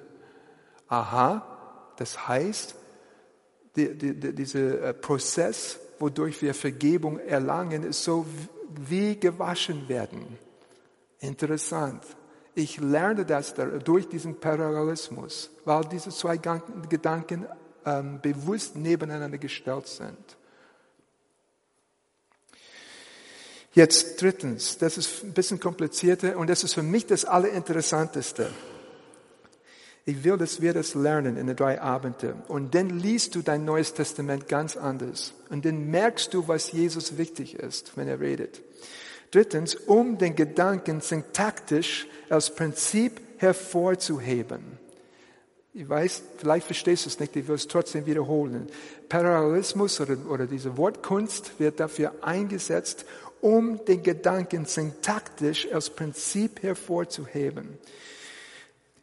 Aha, 0.88 1.93
das 1.98 2.27
heißt, 2.27 2.75
die, 3.75 3.98
die, 3.98 4.34
dieser 4.34 4.82
äh, 4.82 4.94
Prozess, 4.94 5.80
wodurch 6.00 6.42
wir 6.42 6.53
Vergebung 6.53 7.20
erlangen, 7.20 7.84
ist 7.84 8.03
so 8.03 8.25
wie 8.88 9.20
gewaschen 9.20 9.88
werden. 9.88 10.38
Interessant. 11.20 12.03
Ich 12.56 12.80
lerne 12.80 13.25
das 13.25 13.56
durch 13.84 14.08
diesen 14.08 14.39
Parallelismus, 14.39 15.50
weil 15.65 15.84
diese 15.86 16.12
zwei 16.12 16.38
Gedanken 16.38 17.48
ähm, 17.86 18.20
bewusst 18.22 18.75
nebeneinander 18.75 19.38
gestellt 19.39 19.88
sind. 19.88 20.38
Jetzt 23.74 24.22
drittens, 24.22 24.77
das 24.77 25.00
ist 25.00 25.24
ein 25.24 25.34
bisschen 25.34 25.60
komplizierter 25.60 26.38
und 26.38 26.48
das 26.48 26.63
ist 26.63 26.75
für 26.75 26.84
mich 26.84 27.08
das 27.08 27.25
Allerinteressanteste. 27.25 28.51
Ich 30.05 30.24
will, 30.25 30.38
dass 30.38 30.62
wir 30.62 30.74
das 30.74 30.95
lernen 30.95 31.38
in 31.38 31.48
den 31.48 31.55
drei 31.55 31.81
Abenden. 31.81 32.33
Und 32.50 32.75
dann 32.75 32.89
liest 32.89 33.36
du 33.36 33.41
dein 33.41 33.63
Neues 33.63 33.93
Testament 33.93 34.50
ganz 34.50 34.75
anders. 34.75 35.33
Und 35.50 35.63
dann 35.63 35.89
merkst 35.89 36.33
du, 36.33 36.48
was 36.48 36.74
Jesus 36.74 37.17
wichtig 37.17 37.55
ist, 37.55 37.95
wenn 37.95 38.10
er 38.10 38.19
redet. 38.19 38.62
Drittens, 39.31 39.75
um 39.75 40.17
den 40.17 40.36
Gedanken 40.36 41.00
syntaktisch 41.00 42.07
als 42.29 42.53
Prinzip 42.53 43.22
hervorzuheben. 43.38 44.77
Ich 45.74 45.89
weiß, 45.89 46.22
vielleicht 46.38 46.67
verstehst 46.67 47.05
du 47.05 47.10
es 47.10 47.19
nicht, 47.19 47.36
ich 47.36 47.48
will 47.48 47.55
es 47.55 47.67
trotzdem 47.67 48.05
wiederholen. 48.05 48.67
Parallelismus 49.10 50.00
oder, 50.01 50.17
oder 50.29 50.45
diese 50.45 50.77
Wortkunst 50.77 51.60
wird 51.60 51.79
dafür 51.79 52.13
eingesetzt, 52.22 53.05
um 53.41 53.83
den 53.86 54.03
Gedanken 54.03 54.65
syntaktisch 54.65 55.67
als 55.72 55.89
Prinzip 55.89 56.62
hervorzuheben. 56.62 57.79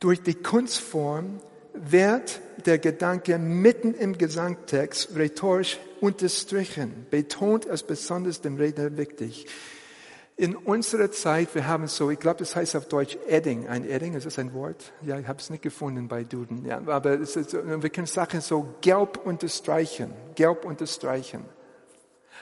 Durch 0.00 0.22
die 0.22 0.34
Kunstform 0.34 1.40
wird 1.74 2.40
der 2.64 2.78
Gedanke 2.78 3.38
mitten 3.38 3.92
im 3.94 4.16
Gesangtext 4.16 5.14
rhetorisch 5.14 5.78
unterstrichen, 6.00 7.06
betont 7.10 7.68
als 7.68 7.82
besonders 7.82 8.40
dem 8.40 8.56
Redner 8.56 8.96
wichtig. 8.96 9.46
In 10.36 10.56
unserer 10.56 11.10
Zeit, 11.10 11.54
wir 11.54 11.66
haben 11.66 11.86
so, 11.86 12.10
ich 12.10 12.18
glaube, 12.18 12.38
das 12.38 12.56
heißt 12.56 12.74
auf 12.76 12.88
Deutsch 12.88 13.18
Edding. 13.28 13.68
Ein 13.68 13.84
Edding, 13.84 14.14
ist 14.14 14.24
das 14.24 14.38
ein 14.38 14.54
Wort? 14.54 14.90
Ja, 15.02 15.18
ich 15.18 15.28
habe 15.28 15.38
es 15.38 15.50
nicht 15.50 15.62
gefunden 15.62 16.08
bei 16.08 16.24
Duden. 16.24 16.64
Ja, 16.64 16.80
aber 16.86 17.18
ist, 17.18 17.36
wir 17.52 17.90
können 17.90 18.06
Sachen 18.06 18.40
so 18.40 18.74
gelb 18.80 19.20
unterstreichen, 19.22 20.14
gelb 20.34 20.64
unterstreichen. 20.64 21.44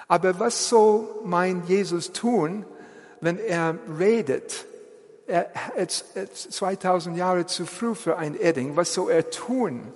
Aber 0.06 0.38
was 0.38 0.68
soll 0.68 1.08
mein 1.24 1.64
Jesus 1.66 2.12
tun, 2.12 2.64
wenn 3.20 3.36
er 3.36 3.76
redet? 3.98 4.64
Er, 5.28 5.50
ist 5.76 6.52
2000 6.52 7.16
Jahre 7.16 7.46
zu 7.46 7.66
früh 7.66 7.94
für 7.94 8.16
ein 8.16 8.38
Edding. 8.38 8.76
Was 8.76 8.94
soll 8.94 9.10
er 9.10 9.30
tun? 9.30 9.92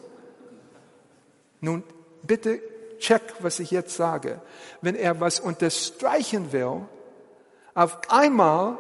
Nun, 1.60 1.82
bitte 2.22 2.60
check, 2.98 3.22
was 3.40 3.58
ich 3.58 3.70
jetzt 3.70 3.96
sage. 3.96 4.40
Wenn 4.80 4.94
er 4.94 5.20
was 5.20 5.40
unterstreichen 5.40 6.52
will, 6.52 6.82
auf 7.74 7.98
einmal 8.08 8.78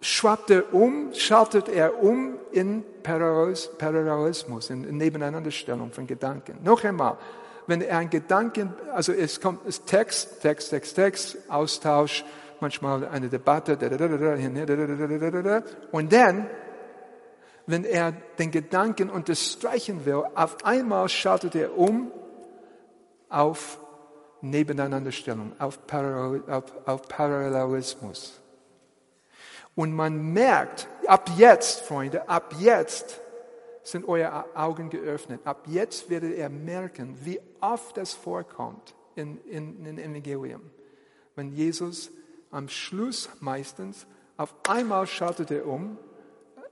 schwappt 0.00 0.50
er 0.50 0.74
um, 0.74 1.12
schaltet 1.14 1.68
er 1.68 2.02
um 2.02 2.38
in 2.50 2.84
Parallelismus, 3.02 4.70
in 4.70 4.96
Nebeneinanderstellung 4.96 5.92
von 5.92 6.06
Gedanken. 6.06 6.58
Noch 6.62 6.84
einmal, 6.84 7.18
wenn 7.66 7.80
er 7.82 7.98
ein 7.98 8.10
Gedanken, 8.10 8.74
also 8.92 9.12
es 9.12 9.40
kommt 9.40 9.66
es 9.66 9.84
Text, 9.84 10.42
Text, 10.42 10.70
Text, 10.70 10.96
Text, 10.96 11.38
Austausch, 11.48 12.24
manchmal 12.62 13.06
eine 13.06 13.28
Debatte, 13.28 13.76
und 15.92 16.12
dann, 16.12 16.50
wenn 17.66 17.84
er 17.84 18.12
den 18.38 18.50
Gedanken 18.50 19.10
unterstreichen 19.10 20.06
will, 20.06 20.24
auf 20.34 20.64
einmal 20.64 21.08
schaltet 21.10 21.54
er 21.54 21.76
um 21.76 22.10
auf 23.28 23.78
Nebeneinanderstellung, 24.40 25.52
auf, 25.58 25.86
Parallel, 25.86 26.42
auf, 26.48 26.64
auf 26.86 27.08
Parallelismus. 27.08 28.40
Und 29.74 29.92
man 29.94 30.32
merkt, 30.32 30.88
ab 31.06 31.30
jetzt, 31.36 31.80
Freunde, 31.82 32.28
ab 32.28 32.54
jetzt 32.58 33.20
sind 33.82 34.06
eure 34.06 34.44
Augen 34.54 34.90
geöffnet. 34.90 35.40
Ab 35.44 35.64
jetzt 35.66 36.10
werdet 36.10 36.36
ihr 36.36 36.48
merken, 36.48 37.16
wie 37.24 37.40
oft 37.60 37.96
das 37.96 38.12
vorkommt 38.12 38.94
in, 39.14 39.38
in, 39.44 39.84
in 39.86 39.98
Evangelium. 39.98 40.62
Wenn 41.34 41.52
Jesus 41.52 42.10
am 42.52 42.68
Schluss 42.68 43.28
meistens, 43.40 44.06
auf 44.36 44.54
einmal 44.68 45.06
schaltet 45.06 45.50
er 45.50 45.66
um 45.66 45.98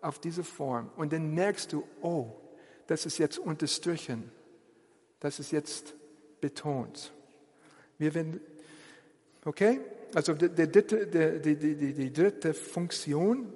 auf 0.00 0.18
diese 0.18 0.44
Form 0.44 0.90
und 0.96 1.12
dann 1.12 1.34
merkst 1.34 1.72
du, 1.72 1.84
oh, 2.00 2.36
das 2.86 3.06
ist 3.06 3.18
jetzt 3.18 3.38
unterstrichen, 3.38 4.30
das 5.18 5.40
ist 5.40 5.50
jetzt 5.52 5.94
betont. 6.40 7.12
Wir 7.98 8.14
werden, 8.14 8.40
okay? 9.44 9.80
Also 10.14 10.34
die, 10.34 10.48
die, 10.48 11.56
die, 11.56 11.94
die 11.94 12.12
dritte 12.12 12.54
Funktion 12.54 13.52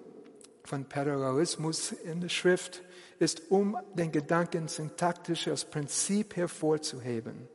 von 0.65 0.85
Parallelismus 0.85 1.93
in 1.93 2.21
der 2.21 2.29
Schrift 2.29 2.83
ist, 3.19 3.51
um 3.51 3.77
den 3.95 4.13
Gedanken 4.13 4.69
syntaktisch 4.69 5.49
als 5.49 5.65
Prinzip 5.65 6.37
hervorzuheben. 6.37 7.49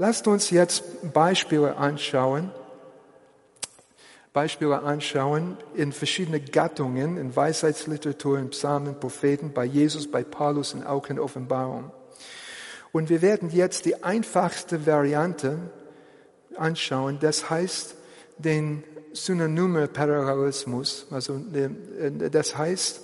Lasst 0.00 0.28
uns 0.28 0.50
jetzt 0.50 1.12
Beispiele 1.12 1.76
anschauen. 1.76 2.52
Beispiele 4.32 4.80
anschauen 4.82 5.56
in 5.74 5.92
verschiedene 5.92 6.38
Gattungen, 6.38 7.16
in 7.16 7.34
Weisheitsliteratur, 7.34 8.38
in 8.38 8.50
Psalmen, 8.50 9.00
Propheten, 9.00 9.52
bei 9.52 9.64
Jesus, 9.64 10.08
bei 10.08 10.22
Paulus 10.22 10.74
und 10.74 10.86
auch 10.86 11.08
in 11.08 11.18
Offenbarung. 11.18 11.90
Und 12.92 13.10
wir 13.10 13.22
werden 13.22 13.50
jetzt 13.50 13.86
die 13.86 14.04
einfachste 14.04 14.86
Variante 14.86 15.58
anschauen. 16.56 17.18
Das 17.20 17.50
heißt, 17.50 17.96
den 18.38 18.84
Synonyme-Parallelismus. 19.12 21.08
Also, 21.10 21.40
äh, 21.52 22.30
das 22.30 22.56
heißt, 22.56 23.02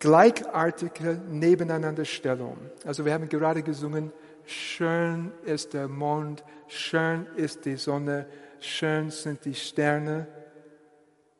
gleichartige 0.00 1.18
Nebeneinanderstellung. 1.30 2.58
Also 2.84 3.06
wir 3.06 3.14
haben 3.14 3.28
gerade 3.28 3.62
gesungen, 3.62 4.12
schön 4.50 5.32
ist 5.44 5.74
der 5.74 5.88
Mond, 5.88 6.44
schön 6.68 7.26
ist 7.36 7.64
die 7.64 7.76
Sonne, 7.76 8.26
schön 8.60 9.10
sind 9.10 9.44
die 9.44 9.54
Sterne. 9.54 10.26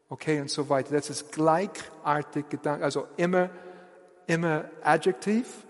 Okay, 0.09 0.41
und 0.41 0.51
so 0.51 0.69
weiter. 0.69 0.95
Das 0.95 1.11
ist 1.11 1.33
gleichartig 1.33 2.49
Gedanke, 2.49 2.85
also 2.85 3.07
immer, 3.17 3.51
immer 4.27 4.71
Adjektiv 4.83 5.65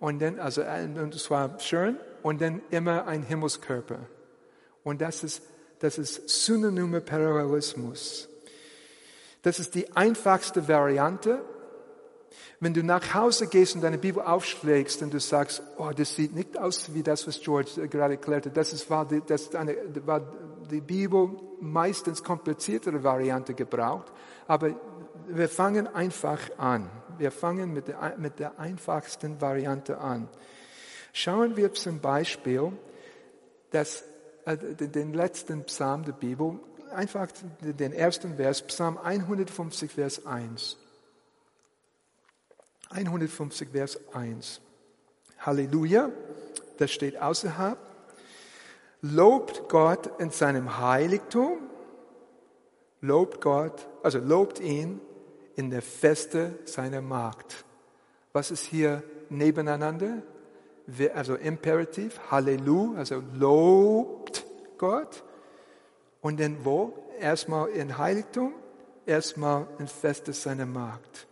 und 0.00 0.20
dann, 0.20 0.38
also, 0.38 0.62
und 0.62 1.14
zwar 1.18 1.58
schön 1.60 1.98
und 2.22 2.40
dann 2.40 2.62
immer 2.70 3.06
ein 3.06 3.22
Himmelskörper. 3.22 4.00
Und 4.84 5.00
das 5.00 5.24
ist, 5.24 5.42
das 5.80 5.98
ist 5.98 6.28
synonyme 6.28 7.00
Parallelismus. 7.00 8.28
Das 9.42 9.58
ist 9.58 9.74
die 9.74 9.94
einfachste 9.96 10.68
Variante 10.68 11.44
wenn 12.60 12.74
du 12.74 12.82
nach 12.82 13.14
Hause 13.14 13.46
gehst 13.46 13.74
und 13.74 13.82
deine 13.82 13.98
Bibel 13.98 14.22
aufschlägst 14.22 15.02
und 15.02 15.14
du 15.14 15.20
sagst, 15.20 15.62
oh, 15.76 15.90
das 15.94 16.14
sieht 16.14 16.34
nicht 16.34 16.58
aus 16.58 16.92
wie 16.94 17.02
das, 17.02 17.26
was 17.26 17.40
George 17.40 17.88
gerade 17.88 18.14
erklärte, 18.14 18.50
das 18.50 18.72
ist, 18.72 18.90
war, 18.90 19.06
die, 19.06 19.22
das 19.26 19.54
eine, 19.54 19.76
war 20.04 20.20
die 20.70 20.80
Bibel 20.80 21.30
meistens 21.60 22.22
kompliziertere 22.22 23.02
Variante 23.02 23.54
gebraucht, 23.54 24.12
aber 24.46 24.74
wir 25.28 25.48
fangen 25.48 25.86
einfach 25.86 26.40
an. 26.58 26.90
Wir 27.18 27.30
fangen 27.30 27.72
mit 27.72 27.88
der, 27.88 28.14
mit 28.16 28.38
der 28.38 28.58
einfachsten 28.58 29.40
Variante 29.40 29.98
an. 29.98 30.28
Schauen 31.12 31.56
wir 31.56 31.72
zum 31.72 32.00
Beispiel 32.00 32.72
das, 33.70 34.04
äh, 34.44 34.56
den 34.56 35.12
letzten 35.12 35.64
Psalm 35.64 36.04
der 36.04 36.12
Bibel, 36.12 36.60
einfach 36.94 37.28
den 37.60 37.92
ersten 37.92 38.36
Vers, 38.36 38.62
Psalm 38.62 38.98
150, 38.98 39.90
Vers 39.90 40.26
1. 40.26 40.78
150, 42.90 43.68
Vers 43.70 43.98
1. 44.12 44.60
Halleluja, 45.40 46.10
das 46.78 46.90
steht 46.90 47.20
außerhalb. 47.20 47.78
Lobt 49.02 49.68
Gott 49.68 50.10
in 50.18 50.30
seinem 50.30 50.78
Heiligtum, 50.78 51.58
lobt 53.00 53.40
Gott, 53.40 53.86
also 54.02 54.18
lobt 54.18 54.58
ihn 54.58 55.00
in 55.54 55.70
der 55.70 55.82
Feste 55.82 56.58
seiner 56.64 57.00
Magd. 57.00 57.64
Was 58.32 58.50
ist 58.50 58.64
hier 58.64 59.02
nebeneinander? 59.28 60.22
Also 61.14 61.36
Imperativ, 61.36 62.18
Halleluja, 62.30 62.98
also 62.98 63.22
lobt 63.34 64.44
Gott. 64.78 65.22
Und 66.20 66.40
dann 66.40 66.64
wo? 66.64 66.94
Erstmal 67.20 67.68
in 67.68 67.98
Heiligtum, 67.98 68.54
erstmal 69.06 69.68
in 69.78 69.86
Feste 69.86 70.32
seiner 70.32 70.66
Magd. 70.66 71.27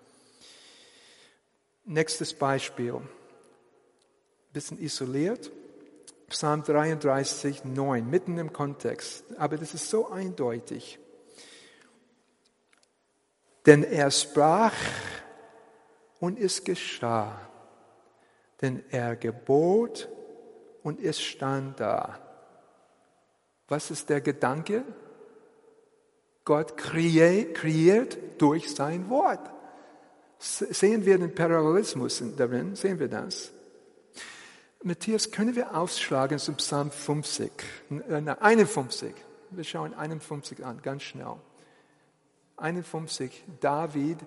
Nächstes 1.86 2.34
Beispiel. 2.34 3.00
Bisschen 4.52 4.78
isoliert. 4.78 5.52
Psalm 6.28 6.64
33, 6.64 7.64
9, 7.64 8.10
mitten 8.10 8.36
im 8.38 8.52
Kontext. 8.52 9.24
Aber 9.38 9.56
das 9.56 9.72
ist 9.72 9.88
so 9.88 10.10
eindeutig. 10.10 10.98
Denn 13.64 13.84
er 13.84 14.10
sprach 14.10 14.74
und 16.18 16.40
es 16.40 16.64
geschah. 16.64 17.40
Denn 18.60 18.82
er 18.90 19.14
gebot 19.14 20.08
und 20.82 21.00
es 21.00 21.20
stand 21.20 21.78
da. 21.78 22.18
Was 23.68 23.92
ist 23.92 24.08
der 24.08 24.20
Gedanke? 24.20 24.84
Gott 26.44 26.76
kreiert 26.76 28.18
durch 28.38 28.74
sein 28.74 29.08
Wort. 29.08 29.55
Sehen 30.46 31.04
wir 31.04 31.18
den 31.18 31.34
Parallelismus 31.34 32.22
darin? 32.36 32.76
Sehen 32.76 33.00
wir 33.00 33.08
das? 33.08 33.50
Matthias, 34.82 35.32
können 35.32 35.56
wir 35.56 35.76
ausschlagen 35.76 36.38
zum 36.38 36.54
Psalm 36.56 36.92
50? 36.92 37.50
Nein, 37.88 38.28
51. 38.28 39.12
Wir 39.50 39.64
schauen 39.64 39.92
51 39.94 40.64
an, 40.64 40.80
ganz 40.82 41.02
schnell. 41.02 41.34
51. 42.56 43.42
David 43.60 44.18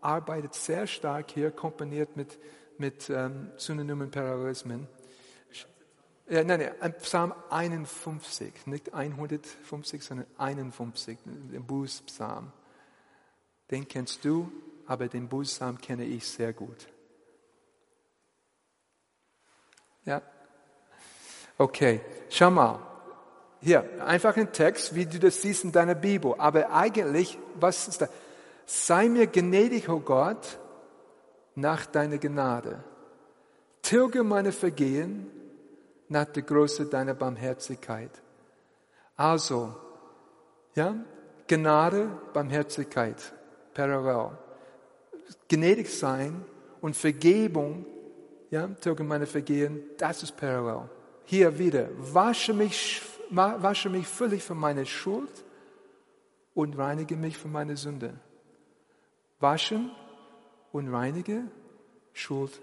arbeitet 0.00 0.54
sehr 0.54 0.88
stark 0.88 1.30
hier, 1.30 1.52
komponiert 1.52 2.16
mit, 2.16 2.38
mit 2.78 3.08
ähm, 3.08 3.50
Synonymen 3.56 4.10
Parallelismen. 4.10 4.88
Ja, 6.28 6.42
nein, 6.42 6.72
nein, 6.80 6.94
Psalm 7.02 7.32
51, 7.50 8.66
nicht 8.66 8.92
150, 8.92 10.02
sondern 10.02 10.26
51, 10.38 11.18
der 11.24 11.60
Bußpsalm. 11.60 12.50
Den 13.70 13.86
kennst 13.86 14.24
du, 14.24 14.50
aber 14.86 15.08
den 15.08 15.28
Bußsamen 15.28 15.80
kenne 15.80 16.04
ich 16.04 16.26
sehr 16.26 16.52
gut. 16.52 16.88
Ja? 20.04 20.22
Okay, 21.58 22.00
schau 22.28 22.50
mal. 22.50 22.80
Hier, 23.60 23.84
einfach 24.04 24.36
ein 24.36 24.52
Text, 24.52 24.94
wie 24.94 25.06
du 25.06 25.18
das 25.18 25.42
siehst 25.42 25.64
in 25.64 25.72
deiner 25.72 25.94
Bibel. 25.94 26.34
Aber 26.38 26.70
eigentlich, 26.70 27.38
was 27.54 27.88
ist 27.88 28.02
da? 28.02 28.08
Sei 28.66 29.08
mir 29.08 29.26
gnädig, 29.26 29.88
o 29.88 29.94
oh 29.94 30.00
Gott, 30.00 30.58
nach 31.54 31.86
deiner 31.86 32.18
Gnade. 32.18 32.84
Tilge 33.82 34.22
meine 34.22 34.52
Vergehen 34.52 35.30
nach 36.08 36.26
der 36.26 36.42
Größe 36.42 36.86
deiner 36.86 37.14
Barmherzigkeit. 37.14 38.10
Also, 39.16 39.74
ja, 40.74 40.94
Gnade, 41.48 42.10
Barmherzigkeit, 42.32 43.32
parallel 43.72 44.36
gnädig 45.48 45.88
sein 45.88 46.44
und 46.80 46.96
Vergebung, 46.96 47.86
ja, 48.50 48.66
tilge 48.68 49.04
meine 49.04 49.26
Vergehen, 49.26 49.82
das 49.98 50.22
ist 50.22 50.36
parallel. 50.36 50.88
Hier 51.24 51.58
wieder, 51.58 51.88
wasche 51.98 52.52
mich, 52.52 53.02
wasche 53.30 53.90
mich 53.90 54.06
völlig 54.06 54.42
von 54.42 54.58
meiner 54.58 54.84
Schuld 54.84 55.44
und 56.54 56.78
reinige 56.78 57.16
mich 57.16 57.36
von 57.36 57.52
meiner 57.52 57.76
Sünde. 57.76 58.14
Waschen 59.40 59.90
und 60.72 60.92
reinige 60.92 61.42
Schuld 62.12 62.60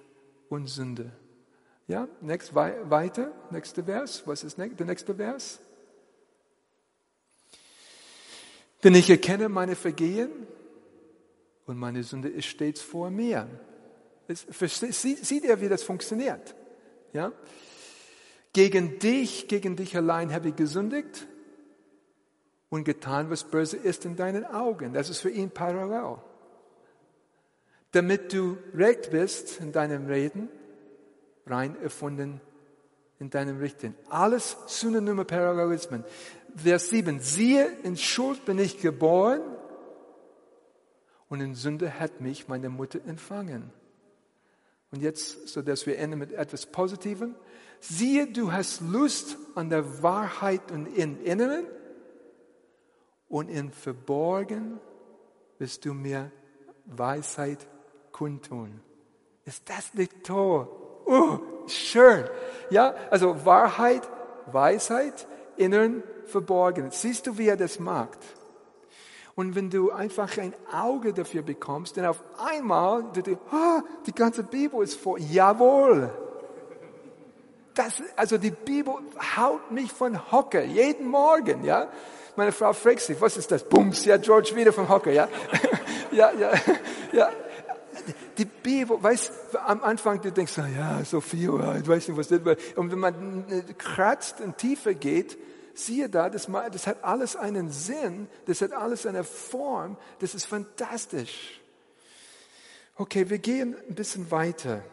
und 0.49 0.67
Sünde. 0.67 1.11
Ja, 1.87 2.07
next, 2.21 2.55
weiter, 2.55 3.31
nächster 3.51 3.83
Vers. 3.83 4.23
Was 4.25 4.43
ist 4.43 4.57
der 4.57 4.85
nächste 4.85 5.13
Vers? 5.13 5.59
Denn 8.83 8.95
ich 8.95 9.09
erkenne 9.09 9.49
meine 9.49 9.75
Vergehen 9.75 10.31
und 11.65 11.77
meine 11.77 12.03
Sünde 12.03 12.29
ist 12.29 12.45
stets 12.45 12.81
vor 12.81 13.09
mir. 13.09 13.47
Sieht 14.27 15.43
ihr, 15.43 15.61
wie 15.61 15.69
das 15.69 15.83
funktioniert? 15.83 16.55
Ja? 17.13 17.31
Gegen 18.53 18.99
dich, 18.99 19.47
gegen 19.47 19.75
dich 19.75 19.95
allein 19.95 20.33
habe 20.33 20.49
ich 20.49 20.55
gesündigt 20.55 21.27
und 22.69 22.83
getan, 22.83 23.29
was 23.29 23.43
böse 23.43 23.77
ist 23.77 24.05
in 24.05 24.15
deinen 24.15 24.45
Augen. 24.45 24.93
Das 24.93 25.09
ist 25.09 25.19
für 25.19 25.29
ihn 25.29 25.51
parallel. 25.51 26.17
Damit 27.91 28.33
du 28.33 28.57
recht 28.73 29.11
bist 29.11 29.59
in 29.59 29.71
deinem 29.71 30.07
Reden, 30.07 30.49
rein 31.45 31.75
erfunden 31.81 32.41
in 33.19 33.29
deinem 33.29 33.59
Richten. 33.59 33.95
Alles 34.09 34.57
synonyme 34.67 35.23
Parallelismen. 35.23 36.03
Vers 36.55 36.89
7. 36.89 37.19
Siehe, 37.19 37.67
in 37.83 37.95
Schuld 37.95 38.45
bin 38.45 38.59
ich 38.59 38.79
geboren 38.79 39.41
und 41.33 41.41
in 41.41 41.55
Sünde 41.55 41.99
hat 41.99 42.21
mich 42.21 42.47
meine 42.47 42.69
Mutter 42.69 42.99
empfangen. 43.07 43.71
Und 44.91 45.01
jetzt, 45.01 45.47
so 45.47 45.63
dass 45.63 45.87
wir 45.87 45.97
enden 45.97 46.19
mit 46.19 46.31
etwas 46.31 46.67
Positivem. 46.67 47.33
Siehe, 47.79 48.27
du 48.27 48.51
hast 48.51 48.81
Lust 48.81 49.37
an 49.55 49.71
der 49.71 50.03
Wahrheit 50.03 50.71
und 50.71 50.85
im 50.95 51.19
Inneren 51.23 51.65
und 53.29 53.49
in 53.49 53.71
Verborgen 53.71 54.79
wirst 55.57 55.85
du 55.85 55.95
mir 55.95 56.31
Weisheit 56.85 57.65
kundtun. 58.11 58.79
Ist 59.43 59.67
das 59.67 59.95
nicht 59.95 60.23
toll? 60.23 60.67
Oh, 61.07 61.39
schön. 61.65 62.25
Ja, 62.69 62.93
also 63.09 63.43
Wahrheit, 63.43 64.07
Weisheit, 64.51 65.27
Inneren, 65.57 66.03
Verborgen. 66.25 66.91
Siehst 66.91 67.25
du, 67.25 67.39
wie 67.39 67.47
er 67.47 67.57
das 67.57 67.79
macht? 67.79 68.19
Und 69.35 69.55
wenn 69.55 69.69
du 69.69 69.91
einfach 69.91 70.37
ein 70.37 70.53
Auge 70.71 71.11
dafür 71.11 71.41
bekommst, 71.41 71.97
dann 71.97 72.05
auf 72.05 72.23
einmal, 72.37 73.05
du, 73.13 73.23
du, 73.23 73.33
oh, 73.51 73.81
die 74.05 74.13
ganze 74.13 74.43
Bibel 74.43 74.83
ist 74.83 74.95
vor. 74.95 75.17
Jawohl. 75.17 76.11
Das, 77.73 78.03
also 78.15 78.37
die 78.37 78.51
Bibel 78.51 78.93
haut 79.35 79.71
mich 79.71 79.91
von 79.91 80.31
Hocker, 80.31 80.63
jeden 80.63 81.07
Morgen, 81.07 81.63
ja. 81.63 81.87
Meine 82.35 82.51
Frau 82.51 82.73
fragt 82.73 83.01
sich, 83.01 83.19
was 83.19 83.35
ist 83.37 83.51
das? 83.51 83.63
Bums, 83.63 84.05
ja, 84.05 84.17
George 84.17 84.51
wieder 84.55 84.71
von 84.71 84.87
Hocker, 84.87 85.11
ja. 85.11 85.27
ja, 86.11 86.31
ja, 86.31 86.51
ja. 87.11 87.29
Die 88.37 88.45
Bibel, 88.45 89.01
weißt, 89.01 89.31
am 89.65 89.81
Anfang 89.83 90.21
du 90.21 90.31
denkst, 90.31 90.57
ja, 90.57 91.03
so 91.03 91.21
viel, 91.21 91.49
ich 91.81 91.87
weiß 91.87 92.07
nicht, 92.07 92.17
was 92.17 92.27
das 92.27 92.45
war. 92.45 92.55
Und 92.75 92.91
wenn 92.91 92.99
man 92.99 93.45
kratzt 93.79 94.41
und 94.41 94.57
tiefer 94.57 94.93
geht, 94.93 95.37
Siehe 95.73 96.09
da, 96.09 96.29
das, 96.29 96.47
das 96.71 96.87
hat 96.87 97.03
alles 97.03 97.35
einen 97.35 97.71
Sinn, 97.71 98.27
das 98.45 98.61
hat 98.61 98.73
alles 98.73 99.05
eine 99.05 99.23
Form, 99.23 99.97
das 100.19 100.35
ist 100.35 100.45
fantastisch. 100.45 101.59
Okay, 102.95 103.27
wir 103.29 103.39
gehen 103.39 103.75
ein 103.89 103.95
bisschen 103.95 104.29
weiter. 104.29 104.83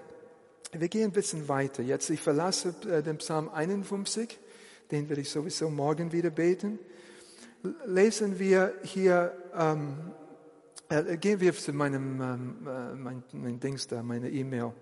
Wir 0.72 0.88
gehen 0.88 1.10
ein 1.10 1.12
bisschen 1.12 1.48
weiter. 1.48 1.82
Jetzt, 1.82 2.08
ich 2.08 2.20
verlasse 2.20 2.74
äh, 2.88 3.02
den 3.02 3.18
Psalm 3.18 3.50
51, 3.50 4.38
den 4.90 5.08
werde 5.08 5.20
ich 5.20 5.28
sowieso 5.28 5.68
morgen 5.68 6.12
wieder 6.12 6.30
beten. 6.30 6.78
Lesen 7.84 8.38
wir 8.38 8.72
hier, 8.82 9.36
ähm, 9.54 10.12
äh, 10.88 11.18
gehen 11.18 11.40
wir 11.40 11.52
zu 11.54 11.74
meinem 11.74 12.22
ähm, 12.22 12.66
äh, 12.66 12.94
mein, 12.94 13.22
mein 13.32 13.60
Dings 13.60 13.86
da, 13.86 14.02
meine 14.02 14.30
E-Mail. 14.30 14.72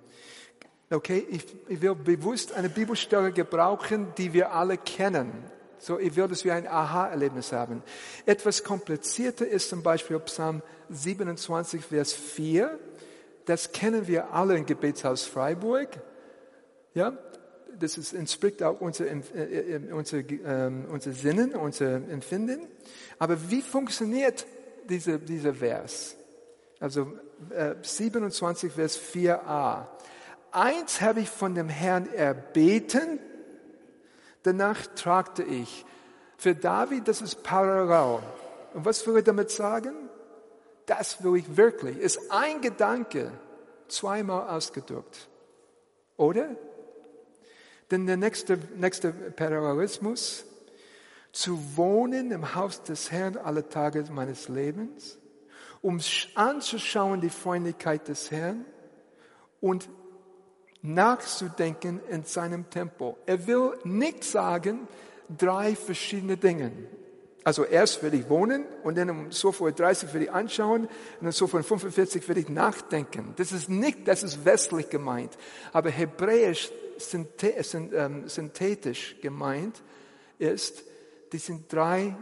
Okay, 0.91 1.27
ich, 1.29 1.45
ich 1.69 1.83
will 1.83 1.97
bewusst 1.97 2.53
eine 2.53 2.69
Bibelstelle 2.69 3.33
gebrauchen, 3.33 4.15
die 4.17 4.33
wir 4.33 4.53
alle 4.53 4.79
kennen. 4.79 5.33
So, 5.79 5.99
will, 5.99 6.29
dass 6.29 6.45
wir 6.45 6.55
ein 6.55 6.67
Aha-Erlebnis 6.67 7.53
haben. 7.53 7.83
Etwas 8.27 8.65
komplizierter 8.65 9.47
ist 9.47 9.69
zum 9.69 9.83
Beispiel 9.83 10.19
Psalm 10.21 10.63
27, 10.91 11.85
Vers 11.85 12.13
4. 12.13 12.79
Das 13.45 13.73
kennen 13.73 14.07
wir 14.07 14.33
alle 14.33 14.57
im 14.57 14.67
Gebetshaus 14.67 15.25
Freiburg. 15.25 15.89
Ja, 16.95 17.17
das 17.79 17.97
ist, 17.97 18.13
entspricht 18.13 18.63
auch 18.63 18.81
unser, 18.81 19.07
äh, 19.07 19.77
äh, 19.77 19.93
unser, 19.93 20.19
ähm, 20.19 20.87
unser 20.91 21.13
Sinnen, 21.13 21.55
unser 21.55 21.95
Empfinden. 21.97 22.67
Aber 23.19 23.51
wie 23.51 23.63
funktioniert 23.63 24.47
dieser, 24.89 25.19
dieser 25.19 25.55
Vers? 25.55 26.17
Also 26.81 27.13
äh, 27.51 27.75
27, 27.81 28.73
Vers 28.73 28.99
4a. 28.99 29.87
Eins 30.51 31.01
habe 31.01 31.21
ich 31.21 31.29
von 31.29 31.55
dem 31.55 31.69
Herrn 31.69 32.13
erbeten, 32.13 33.21
danach 34.43 34.87
tragte 34.95 35.43
ich. 35.43 35.85
Für 36.37 36.55
David, 36.55 37.09
das 37.09 37.21
ist 37.21 37.43
parallel. 37.43 38.23
Und 38.75 38.85
was 38.85 39.07
will 39.07 39.19
ich 39.19 39.25
damit 39.25 39.51
sagen? 39.51 40.09
Das 40.87 41.23
will 41.23 41.37
ich 41.37 41.57
wirklich. 41.57 41.99
Ist 41.99 42.31
ein 42.31 42.61
Gedanke 42.61 43.33
zweimal 43.89 44.49
ausgedrückt. 44.49 45.29
Oder? 46.17 46.57
Denn 47.91 48.07
der 48.07 48.17
nächste, 48.17 48.59
nächste 48.77 49.13
Parallelismus, 49.13 50.45
zu 51.33 51.77
wohnen 51.77 52.31
im 52.31 52.55
Haus 52.55 52.83
des 52.83 53.11
Herrn 53.13 53.37
alle 53.37 53.69
Tage 53.69 54.05
meines 54.11 54.49
Lebens, 54.49 55.19
um 55.83 56.01
anzuschauen 56.35 57.21
die 57.21 57.31
Freundlichkeit 57.31 58.09
des 58.09 58.31
Herrn 58.31 58.65
und 59.61 59.89
nachzudenken 60.83 62.01
in 62.09 62.25
seinem 62.25 62.71
Tempo. 62.71 63.17
Er 63.27 63.47
will 63.47 63.73
nicht 63.85 64.25
sagen, 64.25 64.87
drei 65.37 65.75
verschiedene 65.75 66.37
Dinge. 66.37 66.73
Also 67.45 67.65
erst 67.65 68.03
will 68.03 68.13
ich 68.15 68.29
wohnen 68.29 68.67
und 68.85 68.99
dann 68.99 69.09
um 69.11 69.33
so 69.33 69.53
vor 69.53 69.73
30 69.73 70.13
will 70.13 70.23
ich 70.23 70.31
anschauen 70.31 70.83
und 70.85 71.23
dann 71.23 71.33
so 71.33 71.47
vor 71.47 71.63
45 71.63 72.29
will 72.29 72.39
ich 72.39 72.49
nachdenken. 72.49 73.33
Das 73.37 73.53
ist 73.53 73.71
nicht, 73.71 74.07
das 74.07 74.23
ist 74.23 74.45
westlich 74.45 74.91
gemeint. 74.91 75.39
Aber 75.73 75.89
hebräisch 75.89 76.71
ähm, 77.15 78.29
synthetisch 78.29 79.17
gemeint 79.23 79.83
ist, 80.39 80.83
die 81.33 81.39
sind 81.39 81.73
drei 81.73 82.17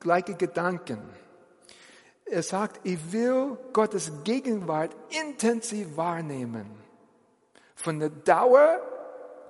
gleiche 0.00 0.34
Gedanken. 0.34 0.98
Er 2.26 2.42
sagt, 2.42 2.80
ich 2.84 2.98
will 3.12 3.56
Gottes 3.72 4.10
Gegenwart 4.24 4.94
intensiv 5.22 5.96
wahrnehmen. 5.96 6.85
Von 7.76 8.00
der 8.00 8.08
Dauer, 8.10 8.80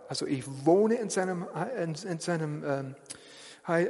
also 0.09 0.27
ich 0.27 0.45
wohne 0.67 0.97
in 0.97 1.09
seinem, 1.09 1.47
in, 1.83 1.95
in 1.95 2.19
seinem, 2.19 2.65
ähm, 2.65 2.95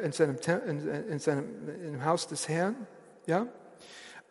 in 0.02 0.12
seinem, 0.12 0.36
in, 0.66 0.88
in 1.08 1.18
seinem 1.18 1.68
im 1.84 2.04
Haus 2.04 2.28
des 2.28 2.48
Herrn, 2.48 2.86
ja, 3.26 3.46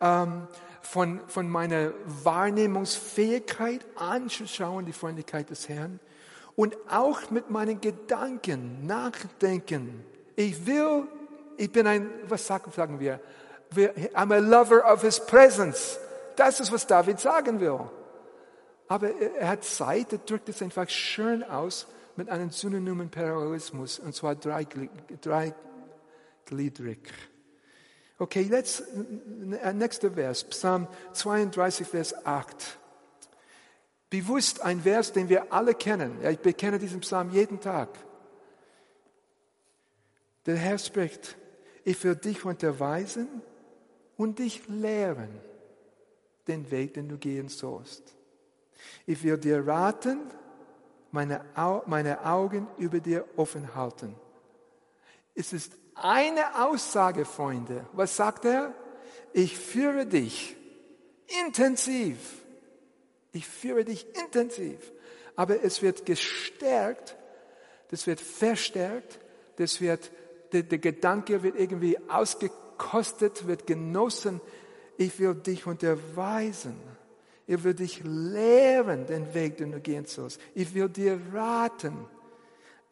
ähm, 0.00 0.48
von, 0.80 1.20
von 1.26 1.48
meiner 1.48 1.92
Wahrnehmungsfähigkeit 2.22 3.84
anzuschauen, 3.96 4.86
die 4.86 4.92
Freundlichkeit 4.92 5.50
des 5.50 5.68
Herrn 5.68 6.00
und 6.54 6.76
auch 6.88 7.30
mit 7.30 7.50
meinen 7.50 7.80
Gedanken 7.80 8.86
nachdenken. 8.86 10.04
Ich 10.36 10.66
will, 10.66 11.08
ich 11.56 11.70
bin 11.70 11.86
ein, 11.86 12.08
was 12.28 12.46
sagen, 12.46 12.70
sagen 12.70 13.00
wir? 13.00 13.20
I'm 14.14 14.32
a 14.32 14.38
lover 14.38 14.84
of 14.90 15.02
his 15.02 15.18
presence. 15.18 15.98
Das 16.36 16.60
ist, 16.60 16.70
was 16.70 16.86
David 16.86 17.18
sagen 17.18 17.60
will. 17.60 17.80
Aber 18.88 19.10
er 19.10 19.48
hat 19.48 19.64
Zeit, 19.64 20.12
er 20.12 20.18
drückt 20.18 20.48
es 20.48 20.62
einfach 20.62 20.88
schön 20.88 21.42
aus 21.42 21.86
mit 22.16 22.28
einem 22.28 22.50
synonymen 22.50 23.10
Parallelismus, 23.10 23.98
und 23.98 24.14
zwar 24.14 24.36
dreigliedrig. 24.36 25.58
Okay, 28.18 28.44
let's, 28.44 28.82
nächster 29.74 30.12
Vers, 30.12 30.44
Psalm 30.44 30.88
32, 31.12 31.86
Vers 31.86 32.14
8. 32.24 32.78
Bewusst 34.08 34.62
ein 34.62 34.80
Vers, 34.80 35.12
den 35.12 35.28
wir 35.28 35.52
alle 35.52 35.74
kennen. 35.74 36.22
Ja, 36.22 36.30
ich 36.30 36.38
bekenne 36.38 36.78
diesen 36.78 37.00
Psalm 37.00 37.30
jeden 37.30 37.60
Tag. 37.60 37.90
Der 40.46 40.56
Herr 40.56 40.78
spricht, 40.78 41.36
ich 41.84 42.02
will 42.04 42.16
dich 42.16 42.44
unterweisen 42.44 43.42
und 44.16 44.38
dich 44.38 44.66
lehren, 44.68 45.28
den 46.46 46.70
Weg, 46.70 46.94
den 46.94 47.08
du 47.08 47.18
gehen 47.18 47.48
sollst. 47.48 48.15
Ich 49.06 49.22
will 49.22 49.38
dir 49.38 49.66
raten, 49.66 50.20
meine, 51.10 51.44
meine 51.86 52.24
Augen 52.26 52.66
über 52.78 53.00
dir 53.00 53.24
offen 53.36 53.74
halten. 53.74 54.14
Es 55.34 55.52
ist 55.52 55.72
eine 55.94 56.64
Aussage, 56.64 57.24
Freunde. 57.24 57.86
Was 57.92 58.16
sagt 58.16 58.44
er? 58.44 58.74
Ich 59.32 59.58
führe 59.58 60.06
dich 60.06 60.56
intensiv. 61.46 62.16
Ich 63.32 63.46
führe 63.46 63.84
dich 63.84 64.06
intensiv. 64.16 64.78
Aber 65.36 65.62
es 65.62 65.82
wird 65.82 66.06
gestärkt, 66.06 67.16
das 67.88 68.06
wird 68.06 68.20
verstärkt, 68.20 69.20
das 69.56 69.80
wird, 69.80 70.10
der, 70.52 70.62
der 70.62 70.78
Gedanke 70.78 71.42
wird 71.42 71.56
irgendwie 71.56 71.98
ausgekostet, 72.08 73.46
wird 73.46 73.66
genossen. 73.66 74.40
Ich 74.96 75.18
will 75.18 75.34
dich 75.34 75.66
unterweisen. 75.66 76.80
Ich 77.46 77.62
will 77.62 77.74
dich 77.74 78.02
lehren, 78.04 79.06
den 79.06 79.32
Weg, 79.32 79.58
den 79.58 79.72
du 79.72 79.80
gehen 79.80 80.06
sollst. 80.06 80.40
Ich 80.54 80.74
will 80.74 80.88
dir 80.88 81.20
raten. 81.32 82.06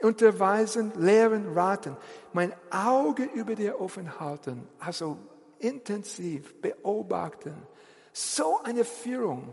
Unterweisen, 0.00 0.92
lehren, 0.96 1.54
raten. 1.54 1.96
Mein 2.32 2.52
Auge 2.70 3.24
über 3.34 3.54
dir 3.54 3.80
offen 3.80 4.20
halten. 4.20 4.68
Also 4.78 5.18
intensiv 5.58 6.54
beobachten. 6.60 7.54
So 8.12 8.60
eine 8.62 8.84
Führung. 8.84 9.52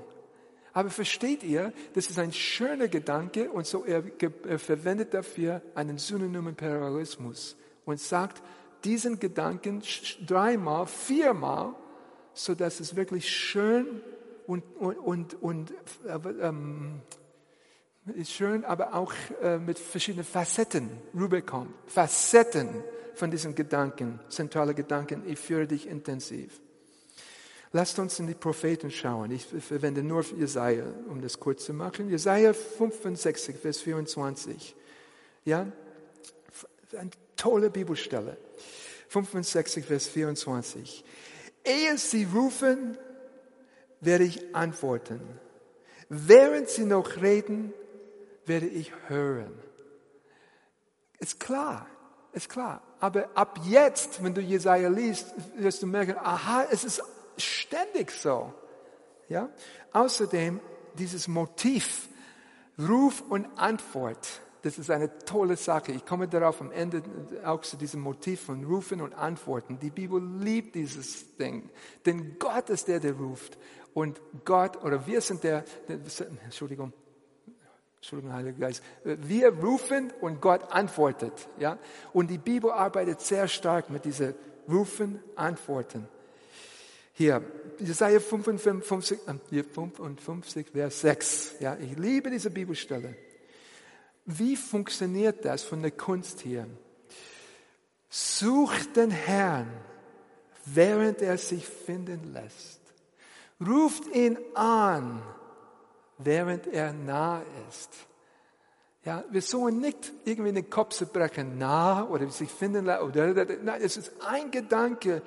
Aber 0.73 0.89
versteht 0.89 1.43
ihr, 1.43 1.73
das 1.93 2.09
ist 2.09 2.19
ein 2.19 2.31
schöner 2.31 2.87
Gedanke 2.87 3.51
und 3.51 3.65
so 3.65 3.83
er, 3.83 4.03
er 4.47 4.59
verwendet 4.59 5.13
dafür 5.13 5.61
einen 5.75 5.97
synonymen 5.97 6.55
Parallelismus 6.55 7.57
und 7.85 7.99
sagt 7.99 8.41
diesen 8.83 9.19
Gedanken 9.19 9.81
dreimal, 10.25 10.85
viermal, 10.85 11.75
so 12.33 12.55
dass 12.55 12.79
es 12.79 12.95
wirklich 12.95 13.29
schön 13.29 14.01
und, 14.51 14.97
und, 14.97 15.41
und, 15.41 15.71
äh, 16.05 16.29
ähm, 16.41 17.01
ist 18.15 18.31
schön, 18.31 18.65
aber 18.65 18.95
auch 18.95 19.13
äh, 19.41 19.57
mit 19.59 19.79
verschiedenen 19.79 20.25
Facetten 20.25 20.89
rüberkommt. 21.15 21.73
Facetten 21.87 22.83
von 23.13 23.31
diesen 23.31 23.55
Gedanken, 23.55 24.19
zentrale 24.27 24.73
Gedanken, 24.73 25.23
ich 25.25 25.39
führe 25.39 25.67
dich 25.67 25.87
intensiv. 25.87 26.59
Lasst 27.71 27.97
uns 27.99 28.19
in 28.19 28.27
die 28.27 28.33
Propheten 28.33 28.91
schauen. 28.91 29.31
Ich 29.31 29.45
verwende 29.45 30.03
nur 30.03 30.25
Jesaja, 30.37 30.83
um 31.07 31.21
das 31.21 31.39
kurz 31.39 31.63
zu 31.63 31.73
machen. 31.73 32.09
Jesaja 32.09 32.53
65, 32.53 33.55
Vers 33.55 33.79
24. 33.79 34.75
Ja? 35.45 35.71
Eine 36.97 37.11
tolle 37.37 37.69
Bibelstelle. 37.69 38.35
65, 39.07 39.85
Vers 39.85 40.07
24. 40.07 41.05
Ehe 41.63 41.97
sie 41.97 42.25
rufen, 42.25 42.97
werde 44.01 44.23
ich 44.25 44.55
antworten. 44.55 45.21
Während 46.09 46.67
sie 46.67 46.85
noch 46.85 47.21
reden, 47.21 47.73
werde 48.45 48.67
ich 48.67 48.91
hören. 49.07 49.53
Ist 51.19 51.39
klar, 51.39 51.87
ist 52.33 52.49
klar. 52.49 52.81
Aber 52.99 53.29
ab 53.35 53.59
jetzt, 53.63 54.23
wenn 54.23 54.33
du 54.33 54.41
Jesaja 54.41 54.89
liest, 54.89 55.33
wirst 55.55 55.81
du 55.81 55.87
merken, 55.87 56.15
aha, 56.17 56.65
es 56.69 56.83
ist 56.83 57.01
ständig 57.37 58.11
so. 58.11 58.53
Ja? 59.29 59.49
Außerdem 59.93 60.59
dieses 60.97 61.27
Motiv, 61.27 62.09
Ruf 62.77 63.23
und 63.29 63.47
Antwort. 63.57 64.41
Das 64.63 64.77
ist 64.77 64.91
eine 64.91 65.17
tolle 65.25 65.57
Sache. 65.57 65.91
Ich 65.91 66.05
komme 66.05 66.27
darauf 66.27 66.61
am 66.61 66.71
Ende 66.71 67.01
auch 67.43 67.61
zu 67.61 67.77
diesem 67.77 68.01
Motiv 68.01 68.41
von 68.41 68.63
Rufen 68.63 69.01
und 69.01 69.13
Antworten. 69.13 69.79
Die 69.79 69.89
Bibel 69.89 70.21
liebt 70.39 70.75
dieses 70.75 71.35
Ding. 71.37 71.69
Denn 72.05 72.37
Gott 72.37 72.69
ist 72.69 72.87
der, 72.87 72.99
der 72.99 73.13
ruft. 73.13 73.57
Und 73.93 74.21
Gott, 74.45 74.83
oder 74.83 75.05
wir 75.05 75.21
sind 75.21 75.43
der, 75.43 75.63
Entschuldigung, 75.87 76.93
Entschuldigung, 77.97 78.33
Heiliger 78.33 78.57
Geist. 78.57 78.83
Wir 79.03 79.49
rufen 79.49 80.11
und 80.21 80.41
Gott 80.41 80.71
antwortet. 80.71 81.33
Ja? 81.59 81.77
Und 82.13 82.31
die 82.31 82.39
Bibel 82.39 82.71
arbeitet 82.71 83.21
sehr 83.21 83.47
stark 83.47 83.89
mit 83.89 84.05
diesen 84.05 84.33
Rufen, 84.67 85.19
Antworten. 85.35 86.07
Hier, 87.13 87.43
Jesaja 87.77 88.19
55, 88.19 89.19
55, 89.71 90.67
Vers 90.71 91.01
6. 91.01 91.55
Ja, 91.59 91.77
ich 91.79 91.97
liebe 91.97 92.31
diese 92.31 92.49
Bibelstelle. 92.49 93.15
Wie 94.25 94.55
funktioniert 94.55 95.45
das 95.45 95.61
von 95.63 95.81
der 95.81 95.91
Kunst 95.91 96.41
hier? 96.41 96.67
Sucht 98.09 98.95
den 98.95 99.11
Herrn, 99.11 99.71
während 100.65 101.21
er 101.21 101.37
sich 101.37 101.65
finden 101.65 102.33
lässt. 102.33 102.80
Ruft 103.65 104.07
ihn 104.07 104.37
an, 104.55 105.21
während 106.17 106.67
er 106.67 106.93
nah 106.93 107.41
ist. 107.69 107.89
Ja, 109.03 109.23
wir 109.29 109.41
sollen 109.41 109.79
nicht 109.79 110.11
irgendwie 110.25 110.51
den 110.51 110.69
Kopf 110.69 110.95
zerbrechen, 110.95 111.57
nah 111.57 112.07
oder 112.07 112.29
sich 112.29 112.49
finden 112.49 112.85
lassen. 112.85 113.11
Nein, 113.63 113.81
es 113.81 113.97
ist 113.97 114.11
ein 114.27 114.51
Gedanke. 114.51 115.23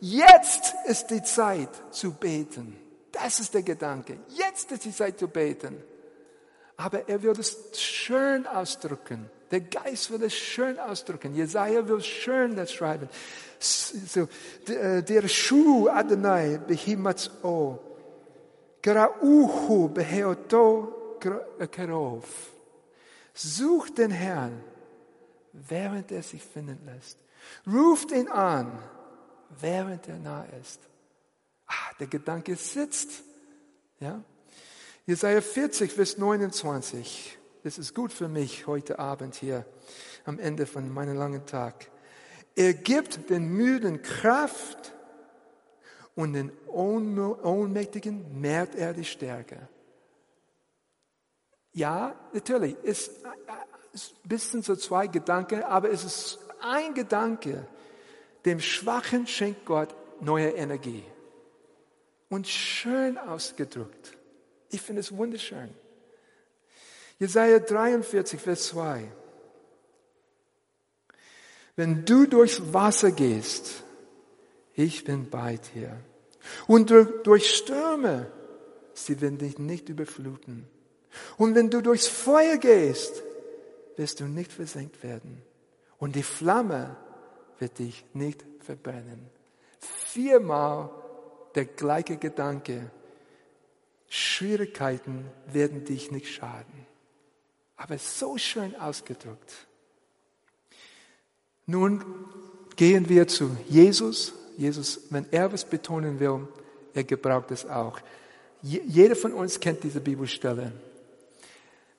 Jetzt 0.00 0.74
ist 0.86 1.06
die 1.06 1.22
Zeit 1.22 1.70
zu 1.90 2.12
beten. 2.12 2.76
Das 3.12 3.40
ist 3.40 3.54
der 3.54 3.62
Gedanke. 3.62 4.18
Jetzt 4.28 4.72
ist 4.72 4.84
die 4.84 4.92
Zeit 4.92 5.18
zu 5.18 5.28
beten. 5.28 5.82
Aber 6.84 7.08
er 7.08 7.22
will 7.22 7.40
es 7.40 7.56
schön 7.80 8.46
ausdrücken. 8.46 9.30
Der 9.50 9.62
Geist 9.62 10.10
will 10.10 10.22
es 10.22 10.34
schön 10.34 10.78
ausdrücken. 10.78 11.34
Jesaja 11.34 11.88
will 11.88 12.02
schön 12.02 12.56
das 12.56 12.74
schreiben. 12.74 13.08
So, 13.58 14.28
der 14.68 15.26
Schuh 15.26 15.88
Adonai 15.88 16.58
behimatz 16.58 17.30
o. 17.42 17.78
Grauhu 18.82 19.88
beheoto 19.88 21.16
kerov. 21.70 22.52
Sucht 23.32 23.96
den 23.96 24.10
Herrn, 24.10 24.62
während 25.54 26.12
er 26.12 26.22
sich 26.22 26.42
finden 26.42 26.84
lässt. 26.84 27.16
Ruft 27.66 28.12
ihn 28.12 28.28
an, 28.28 28.78
während 29.58 30.06
er 30.06 30.18
nah 30.18 30.44
ist. 30.60 30.80
Ah, 31.66 31.94
der 31.98 32.08
Gedanke 32.08 32.54
sitzt. 32.56 33.22
Ja? 34.00 34.22
Jesaja 35.06 35.42
40, 35.42 35.92
Vers 35.92 36.16
29. 36.16 37.38
Das 37.62 37.76
ist 37.76 37.94
gut 37.94 38.10
für 38.10 38.28
mich 38.28 38.66
heute 38.66 38.98
Abend 38.98 39.34
hier 39.34 39.66
am 40.24 40.38
Ende 40.38 40.64
von 40.64 40.90
meinem 40.90 41.16
langen 41.18 41.44
Tag. 41.44 41.90
Er 42.56 42.72
gibt 42.72 43.28
den 43.28 43.48
Müden 43.48 44.00
Kraft 44.00 44.94
und 46.14 46.32
den 46.32 46.50
Ohnmächtigen 46.68 48.40
mehrt 48.40 48.74
er 48.76 48.94
die 48.94 49.04
Stärke. 49.04 49.68
Ja, 51.72 52.14
natürlich, 52.32 52.76
ist 52.82 53.10
ein 53.26 54.28
bisschen 54.28 54.62
so 54.62 54.74
zwei 54.74 55.06
Gedanken, 55.06 55.64
aber 55.64 55.90
es 55.90 56.04
ist 56.04 56.38
ein 56.62 56.94
Gedanke. 56.94 57.66
Dem 58.46 58.58
Schwachen 58.60 59.26
schenkt 59.26 59.66
Gott 59.66 59.94
neue 60.22 60.50
Energie. 60.50 61.04
Und 62.30 62.48
schön 62.48 63.18
ausgedrückt. 63.18 64.16
Ich 64.74 64.82
finde 64.82 65.02
es 65.02 65.16
wunderschön. 65.16 65.72
Jesaja 67.20 67.60
43, 67.60 68.40
Vers 68.40 68.66
2. 68.70 69.08
Wenn 71.76 72.04
du 72.04 72.26
durchs 72.26 72.60
Wasser 72.72 73.12
gehst, 73.12 73.84
ich 74.74 75.04
bin 75.04 75.30
bei 75.30 75.60
dir. 75.72 75.96
Und 76.66 76.90
durch 76.90 77.54
Stürme, 77.54 78.32
sie 78.94 79.20
werden 79.20 79.38
dich 79.38 79.60
nicht 79.60 79.88
überfluten. 79.88 80.66
Und 81.36 81.54
wenn 81.54 81.70
du 81.70 81.80
durchs 81.80 82.08
Feuer 82.08 82.56
gehst, 82.56 83.22
wirst 83.96 84.18
du 84.18 84.24
nicht 84.24 84.52
versenkt 84.52 85.04
werden. 85.04 85.40
Und 85.98 86.16
die 86.16 86.24
Flamme 86.24 86.96
wird 87.60 87.78
dich 87.78 88.04
nicht 88.12 88.44
verbrennen. 88.58 89.30
Viermal 89.78 90.90
der 91.54 91.66
gleiche 91.66 92.16
Gedanke. 92.16 92.90
Schwierigkeiten 94.08 95.24
werden 95.52 95.84
dich 95.84 96.10
nicht 96.10 96.28
schaden. 96.28 96.86
Aber 97.76 97.98
so 97.98 98.38
schön 98.38 98.76
ausgedrückt. 98.76 99.66
Nun 101.66 102.04
gehen 102.76 103.08
wir 103.08 103.26
zu 103.26 103.56
Jesus. 103.68 104.32
Jesus, 104.56 105.00
wenn 105.10 105.26
er 105.32 105.52
was 105.52 105.64
betonen 105.64 106.20
will, 106.20 106.46
er 106.92 107.04
gebraucht 107.04 107.50
es 107.50 107.66
auch. 107.66 107.98
Jeder 108.62 109.16
von 109.16 109.32
uns 109.32 109.58
kennt 109.58 109.82
diese 109.82 110.00
Bibelstelle. 110.00 110.72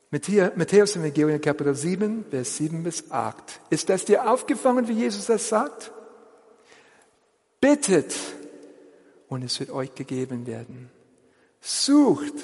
Matthäus 0.10 0.96
Evangelium 0.96 1.42
Kapitel 1.42 1.76
7, 1.76 2.26
Vers 2.30 2.58
7 2.58 2.84
bis 2.84 3.12
8. 3.12 3.60
Ist 3.70 3.90
das 3.90 4.06
dir 4.06 4.32
aufgefallen, 4.32 4.88
wie 4.88 4.94
Jesus 4.94 5.26
das 5.26 5.50
sagt? 5.50 5.92
Bittet 7.60 8.16
und 9.28 9.44
es 9.44 9.60
wird 9.60 9.72
euch 9.72 9.94
gegeben 9.94 10.48
werden. 10.48 10.90
Sucht 11.68 12.36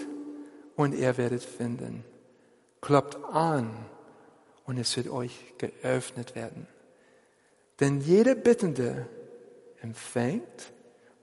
und 0.76 0.96
ihr 0.96 1.16
werdet 1.16 1.44
finden. 1.44 2.04
Kloppt 2.82 3.24
an 3.32 3.70
und 4.66 4.80
es 4.80 4.98
wird 4.98 5.10
euch 5.10 5.54
geöffnet 5.60 6.34
werden. 6.34 6.66
Denn 7.80 8.02
jeder 8.02 8.34
Bittende 8.34 9.06
empfängt 9.84 10.74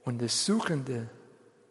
und 0.05 0.21
der 0.21 0.29
Suchende 0.29 1.09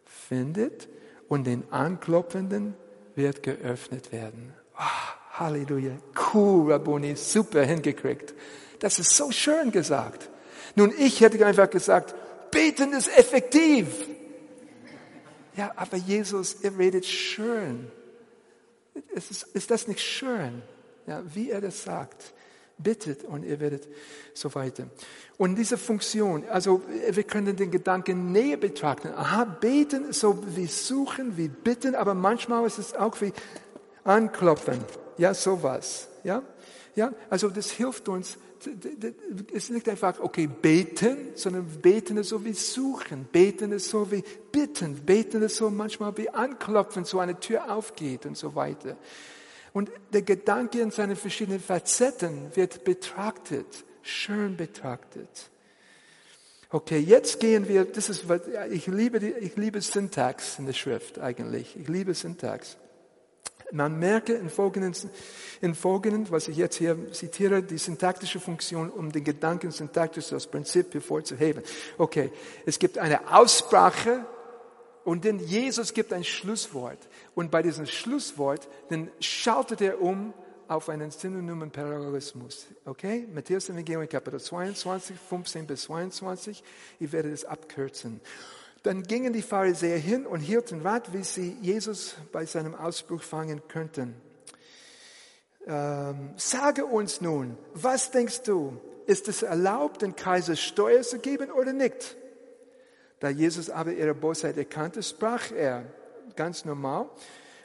findet 0.05 0.87
und 1.29 1.47
den 1.47 1.63
Anklopfenden 1.71 2.75
wird 3.15 3.41
geöffnet 3.41 4.11
werden. 4.11 4.53
Oh, 4.77 5.39
Halleluja. 5.39 5.93
Cool, 6.31 6.71
Rabuni, 6.71 7.15
super 7.15 7.63
hingekriegt. 7.63 8.35
Das 8.77 8.99
ist 8.99 9.17
so 9.17 9.31
schön 9.31 9.71
gesagt. 9.71 10.29
Nun, 10.75 10.93
ich 10.95 11.21
hätte 11.21 11.43
einfach 11.43 11.71
gesagt, 11.71 12.13
beten 12.51 12.93
ist 12.93 13.07
effektiv. 13.17 13.87
Ja, 15.59 15.73
aber 15.75 15.97
Jesus, 15.97 16.53
er 16.61 16.77
redet 16.77 17.05
schön. 17.05 17.91
Ist, 19.09 19.43
ist 19.43 19.69
das 19.69 19.89
nicht 19.89 19.99
schön? 19.99 20.61
Ja, 21.05 21.21
wie 21.33 21.49
er 21.49 21.59
das 21.59 21.83
sagt. 21.83 22.33
Bittet 22.77 23.25
und 23.25 23.43
ihr 23.43 23.59
werdet 23.59 23.89
so 24.33 24.55
weiter. 24.55 24.87
Und 25.37 25.55
diese 25.55 25.77
Funktion, 25.77 26.45
also 26.47 26.81
wir 27.09 27.23
können 27.23 27.57
den 27.57 27.71
Gedanken 27.71 28.31
näher 28.31 28.55
betrachten. 28.55 29.09
Aha, 29.09 29.43
beten, 29.43 30.13
so 30.13 30.41
wie 30.55 30.67
suchen, 30.67 31.35
wie 31.35 31.49
bitten, 31.49 31.93
aber 31.93 32.13
manchmal 32.13 32.65
ist 32.65 32.77
es 32.77 32.93
auch 32.93 33.19
wie 33.19 33.33
anklopfen. 34.05 34.79
Ja, 35.17 35.33
sowas. 35.33 36.07
Ja, 36.23 36.41
ja, 36.95 37.11
also 37.29 37.49
das 37.49 37.69
hilft 37.69 38.07
uns, 38.07 38.37
es 38.67 39.63
ist 39.63 39.69
nicht 39.71 39.87
einfach, 39.87 40.19
okay, 40.19 40.47
beten, 40.47 41.29
sondern 41.35 41.65
beten 41.65 42.17
ist 42.17 42.29
so 42.29 42.43
wie 42.43 42.53
suchen, 42.53 43.25
beten 43.31 43.71
ist 43.71 43.89
so 43.89 44.11
wie 44.11 44.23
bitten, 44.51 44.95
beten 45.05 45.41
ist 45.41 45.57
so 45.57 45.69
manchmal 45.69 46.17
wie 46.17 46.29
anklopfen, 46.29 47.05
so 47.05 47.19
eine 47.19 47.39
Tür 47.39 47.71
aufgeht 47.71 48.25
und 48.25 48.37
so 48.37 48.55
weiter. 48.55 48.97
Und 49.73 49.91
der 50.11 50.23
Gedanke 50.23 50.81
in 50.81 50.91
seinen 50.91 51.15
verschiedenen 51.15 51.59
Facetten 51.59 52.55
wird 52.55 52.83
betrachtet, 52.83 53.85
schön 54.01 54.57
betrachtet. 54.57 55.49
Okay, 56.71 56.99
jetzt 56.99 57.39
gehen 57.39 57.67
wir, 57.67 57.85
das 57.85 58.09
ist, 58.09 58.25
ich 58.71 58.87
liebe, 58.87 59.19
die, 59.19 59.31
ich 59.31 59.55
liebe 59.55 59.81
Syntax 59.81 60.59
in 60.59 60.65
der 60.65 60.73
Schrift 60.73 61.17
eigentlich. 61.17 61.75
Ich 61.79 61.87
liebe 61.87 62.13
Syntax. 62.13 62.77
Man 63.71 63.99
merke 63.99 64.33
in 64.33 64.49
folgenden, 64.49 64.93
in 65.61 65.75
folgenden, 65.75 66.29
was 66.31 66.47
ich 66.47 66.57
jetzt 66.57 66.77
hier 66.77 67.11
zitiere, 67.11 67.61
die 67.61 67.77
syntaktische 67.77 68.39
Funktion, 68.39 68.89
um 68.89 69.11
den 69.11 69.23
Gedanken 69.23 69.71
syntaktisch 69.71 70.33
als 70.33 70.47
Prinzip 70.47 70.93
hervorzuheben. 70.93 71.63
Okay, 71.97 72.31
es 72.65 72.79
gibt 72.79 72.97
eine 72.97 73.31
Aussprache 73.33 74.25
und 75.03 75.25
dann 75.25 75.39
Jesus 75.39 75.93
gibt 75.93 76.13
ein 76.13 76.23
Schlusswort. 76.23 76.99
Und 77.35 77.51
bei 77.51 77.61
diesem 77.61 77.85
Schlusswort, 77.85 78.67
dann 78.89 79.09
schaltet 79.19 79.81
er 79.81 80.01
um 80.01 80.33
auf 80.67 80.87
einen 80.87 81.09
synonymen 81.09 81.71
Parallelismus. 81.71 82.67
Okay? 82.85 83.27
Matthäus 83.33 83.69
Evangelium 83.69 84.07
Kapitel 84.07 84.39
22, 84.39 85.17
15 85.17 85.65
bis 85.65 85.81
22. 85.83 86.63
Ich 86.99 87.11
werde 87.11 87.31
das 87.31 87.43
abkürzen. 87.43 88.21
Dann 88.83 89.03
gingen 89.03 89.33
die 89.33 89.41
Pharisäer 89.41 89.97
hin 89.97 90.25
und 90.25 90.39
hielten 90.39 90.81
Rat, 90.81 91.11
wie 91.13 91.23
sie 91.23 91.57
Jesus 91.61 92.15
bei 92.31 92.45
seinem 92.45 92.75
Ausbruch 92.75 93.21
fangen 93.21 93.61
könnten. 93.67 94.15
Ähm, 95.67 96.33
sage 96.37 96.85
uns 96.85 97.21
nun, 97.21 97.57
was 97.73 98.11
denkst 98.11 98.43
du? 98.43 98.79
Ist 99.05 99.27
es 99.27 99.43
erlaubt, 99.43 100.01
den 100.01 100.15
Kaiser 100.15 100.55
Steuer 100.55 101.01
zu 101.01 101.19
geben 101.19 101.51
oder 101.51 101.73
nicht? 101.73 102.15
Da 103.19 103.29
Jesus 103.29 103.69
aber 103.69 103.91
ihre 103.91 104.15
Bosheit 104.15 104.57
erkannte, 104.57 105.03
sprach 105.03 105.51
er 105.51 105.85
ganz 106.35 106.63
normal, 106.63 107.09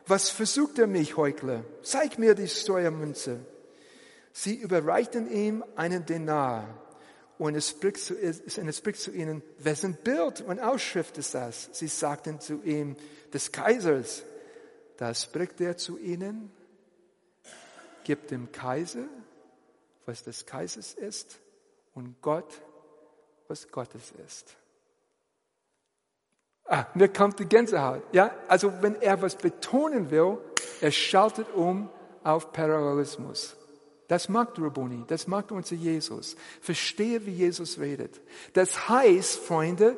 was 0.06 0.30
versucht 0.30 0.78
er 0.78 0.86
mich, 0.86 1.16
Heuchler? 1.16 1.64
Zeig 1.82 2.18
mir 2.18 2.34
die 2.34 2.48
Steuermünze. 2.48 3.40
Sie 4.32 4.56
überreichten 4.56 5.30
ihm 5.30 5.64
einen 5.76 6.04
Denar. 6.04 6.83
Und 7.38 7.56
es 7.56 7.70
spricht, 7.70 7.98
zu, 7.98 8.14
es 8.16 8.76
spricht 8.76 9.00
zu 9.00 9.10
ihnen, 9.10 9.42
wessen 9.58 9.94
Bild 9.94 10.40
und 10.40 10.60
Ausschrift 10.60 11.18
ist 11.18 11.34
das? 11.34 11.68
Sie 11.72 11.88
sagten 11.88 12.40
zu 12.40 12.62
ihm, 12.62 12.96
des 13.32 13.50
Kaisers. 13.50 14.22
Da 14.96 15.12
spricht 15.12 15.60
er 15.60 15.76
zu 15.76 15.98
ihnen, 15.98 16.52
gibt 18.04 18.30
dem 18.30 18.52
Kaiser, 18.52 19.06
was 20.06 20.22
des 20.22 20.46
Kaisers 20.46 20.94
ist, 20.94 21.40
und 21.94 22.20
Gott, 22.22 22.60
was 23.48 23.68
Gottes 23.68 24.12
ist. 24.24 24.56
Ah, 26.66 26.86
mir 26.94 27.08
kommt 27.08 27.38
die 27.40 27.44
Gänsehaut. 27.44 28.02
Ja, 28.12 28.34
also 28.48 28.72
wenn 28.80 29.00
er 29.02 29.20
was 29.20 29.36
betonen 29.36 30.10
will, 30.10 30.38
er 30.80 30.90
schaltet 30.92 31.52
um 31.52 31.90
auf 32.22 32.52
Parallelismus. 32.52 33.56
Das 34.08 34.28
mag 34.28 34.50
Rabuni, 34.58 35.04
das 35.06 35.26
mag 35.26 35.50
unser 35.50 35.76
Jesus. 35.76 36.36
Verstehe, 36.60 37.24
wie 37.24 37.32
Jesus 37.32 37.78
redet. 37.78 38.20
Das 38.52 38.88
heißt, 38.88 39.38
Freunde, 39.38 39.96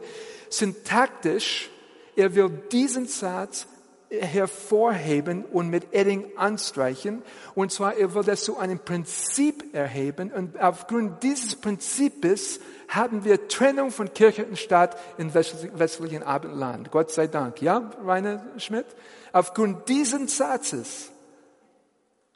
syntaktisch, 0.49 1.71
er 2.15 2.35
will 2.35 2.49
diesen 2.71 3.07
Satz 3.07 3.67
hervorheben 4.09 5.45
und 5.45 5.69
mit 5.69 5.93
Edding 5.93 6.31
anstreichen. 6.37 7.23
Und 7.55 7.73
zwar, 7.73 7.97
er 7.97 8.15
will 8.15 8.23
das 8.23 8.45
zu 8.45 8.57
einem 8.57 8.79
Prinzip 8.79 9.75
erheben. 9.75 10.33
Und 10.33 10.61
aufgrund 10.61 11.23
dieses 11.23 11.57
Prinzips 11.57 12.61
haben 12.89 13.25
wir 13.25 13.49
Trennung 13.49 13.91
von 13.91 14.13
Kirche 14.15 14.47
und 14.47 14.59
Staat 14.59 14.97
im 15.19 15.35
westlichen 15.35 16.23
Abendland. 16.23 16.93
Gott 16.93 17.11
sei 17.11 17.27
Dank. 17.27 17.61
Ja, 17.61 17.91
Rainer 18.05 18.47
Schmidt? 18.59 18.87
Aufgrund 19.33 19.89
dieses 19.89 20.37
Satzes. 20.37 21.11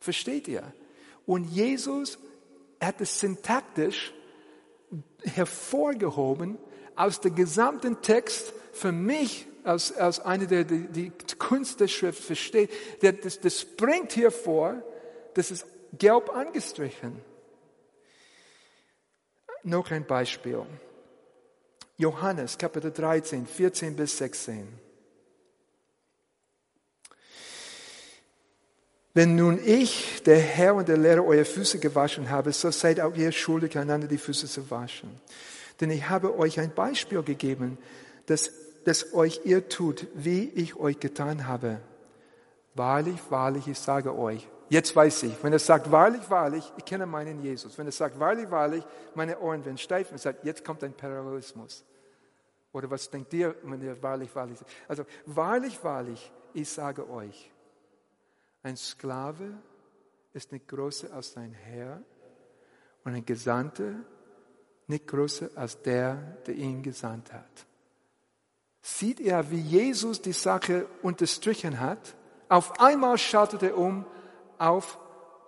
Versteht 0.00 0.48
ihr? 0.48 0.64
Und 1.26 1.44
Jesus 1.44 2.18
hat 2.80 3.00
es 3.00 3.20
syntaktisch 3.20 4.12
hervorgehoben 5.24 6.58
aus 6.96 7.20
dem 7.20 7.34
gesamten 7.34 8.00
Text 8.02 8.52
für 8.72 8.92
mich 8.92 9.46
als, 9.64 9.92
als 9.92 10.20
eine, 10.20 10.46
der 10.46 10.64
die, 10.64 10.88
die 10.88 11.12
Kunst 11.38 11.80
der 11.80 11.88
Schrift 11.88 12.22
versteht, 12.22 12.70
der, 13.02 13.12
das, 13.12 13.40
das 13.40 13.64
bringt 13.64 14.12
hier 14.12 14.30
vor, 14.30 14.82
das 15.34 15.50
ist 15.50 15.66
gelb 15.92 16.30
angestrichen. 16.30 17.20
Noch 19.62 19.90
ein 19.90 20.06
Beispiel. 20.06 20.64
Johannes, 21.98 22.56
Kapitel 22.56 22.90
13, 22.90 23.46
14 23.46 23.94
bis 23.94 24.16
16. 24.16 24.89
Wenn 29.12 29.34
nun 29.34 29.58
ich, 29.64 30.22
der 30.24 30.38
Herr 30.38 30.74
und 30.76 30.88
der 30.88 30.96
Lehrer, 30.96 31.24
eure 31.24 31.44
Füße 31.44 31.80
gewaschen 31.80 32.30
habe, 32.30 32.52
so 32.52 32.70
seid 32.70 33.00
auch 33.00 33.14
ihr 33.16 33.32
schuldig, 33.32 33.76
einander 33.76 34.06
die 34.06 34.18
Füße 34.18 34.46
zu 34.46 34.70
waschen. 34.70 35.10
Denn 35.80 35.90
ich 35.90 36.08
habe 36.08 36.38
euch 36.38 36.60
ein 36.60 36.72
Beispiel 36.72 37.22
gegeben, 37.22 37.78
dass 38.26 38.52
das 38.84 39.12
euch 39.12 39.40
ihr 39.44 39.68
tut, 39.68 40.06
wie 40.14 40.48
ich 40.50 40.76
euch 40.76 41.00
getan 41.00 41.46
habe. 41.46 41.80
Wahrlich, 42.74 43.18
wahrlich, 43.30 43.66
ich 43.66 43.78
sage 43.78 44.16
euch. 44.16 44.48
Jetzt 44.68 44.94
weiß 44.94 45.24
ich, 45.24 45.42
wenn 45.42 45.52
er 45.52 45.58
sagt, 45.58 45.90
wahrlich, 45.90 46.30
wahrlich, 46.30 46.72
ich 46.78 46.84
kenne 46.84 47.04
meinen 47.04 47.42
Jesus. 47.42 47.76
Wenn 47.76 47.86
er 47.86 47.92
sagt, 47.92 48.20
wahrlich, 48.20 48.48
wahrlich, 48.52 48.84
meine 49.16 49.40
Ohren 49.40 49.64
werden 49.64 49.78
steif 49.78 50.12
und 50.12 50.20
sagt, 50.20 50.44
jetzt 50.44 50.64
kommt 50.64 50.84
ein 50.84 50.92
Parallelismus. 50.92 51.84
Oder 52.72 52.88
was 52.88 53.10
denkt 53.10 53.34
ihr, 53.34 53.56
wenn 53.64 53.82
ihr 53.82 54.00
wahrlich, 54.00 54.32
wahrlich 54.36 54.58
sagt? 54.58 54.70
Also, 54.86 55.04
wahrlich, 55.26 55.82
wahrlich, 55.82 56.30
ich 56.54 56.68
sage 56.68 57.10
euch, 57.10 57.50
ein 58.62 58.76
Sklave 58.76 59.54
ist 60.32 60.52
nicht 60.52 60.68
größer 60.68 61.12
als 61.12 61.32
sein 61.32 61.52
Herr 61.52 62.02
und 63.04 63.14
ein 63.14 63.24
Gesandter 63.24 63.94
nicht 64.86 65.06
größer 65.06 65.50
als 65.54 65.80
der, 65.82 66.14
der 66.46 66.54
ihn 66.54 66.82
gesandt 66.82 67.32
hat 67.32 67.66
sieht 68.82 69.20
er, 69.20 69.50
wie 69.50 69.60
Jesus 69.60 70.20
die 70.22 70.32
Sache 70.32 70.86
unterstrichen 71.02 71.80
hat. 71.80 72.14
Auf 72.48 72.80
einmal 72.80 73.18
schaltet 73.18 73.62
er 73.62 73.76
um 73.76 74.06
auf 74.58 74.98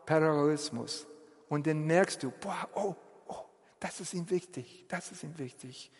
Parallelismus. 0.06 1.06
Und 1.48 1.66
dann 1.66 1.84
merkst 1.84 2.22
du, 2.22 2.30
boah, 2.30 2.68
oh, 2.74 2.94
oh, 3.26 3.44
das 3.80 4.00
ist 4.00 4.14
ihm 4.14 4.28
wichtig, 4.30 4.86
das 4.88 5.12
ist 5.12 5.22
ihm 5.22 5.36
wichtig. 5.38 5.90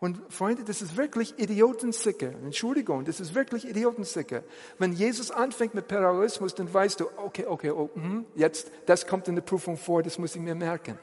Und 0.00 0.20
Freunde, 0.28 0.64
das 0.64 0.82
ist 0.82 0.96
wirklich 0.96 1.38
Idiotensicke. 1.38 2.34
Entschuldigung, 2.44 3.04
das 3.04 3.20
ist 3.20 3.34
wirklich 3.34 3.66
Idiotensicke. 3.66 4.44
Wenn 4.78 4.92
Jesus 4.92 5.30
anfängt 5.30 5.74
mit 5.74 5.88
Parallelismus, 5.88 6.54
dann 6.54 6.72
weißt 6.72 7.00
du, 7.00 7.06
okay, 7.16 7.46
okay, 7.46 7.70
oh, 7.70 7.90
mh, 7.94 8.24
jetzt, 8.34 8.70
das 8.86 9.06
kommt 9.06 9.28
in 9.28 9.34
der 9.34 9.42
Prüfung 9.42 9.76
vor, 9.76 10.02
das 10.02 10.18
muss 10.18 10.34
ich 10.34 10.42
mir 10.42 10.54
merken. 10.54 10.98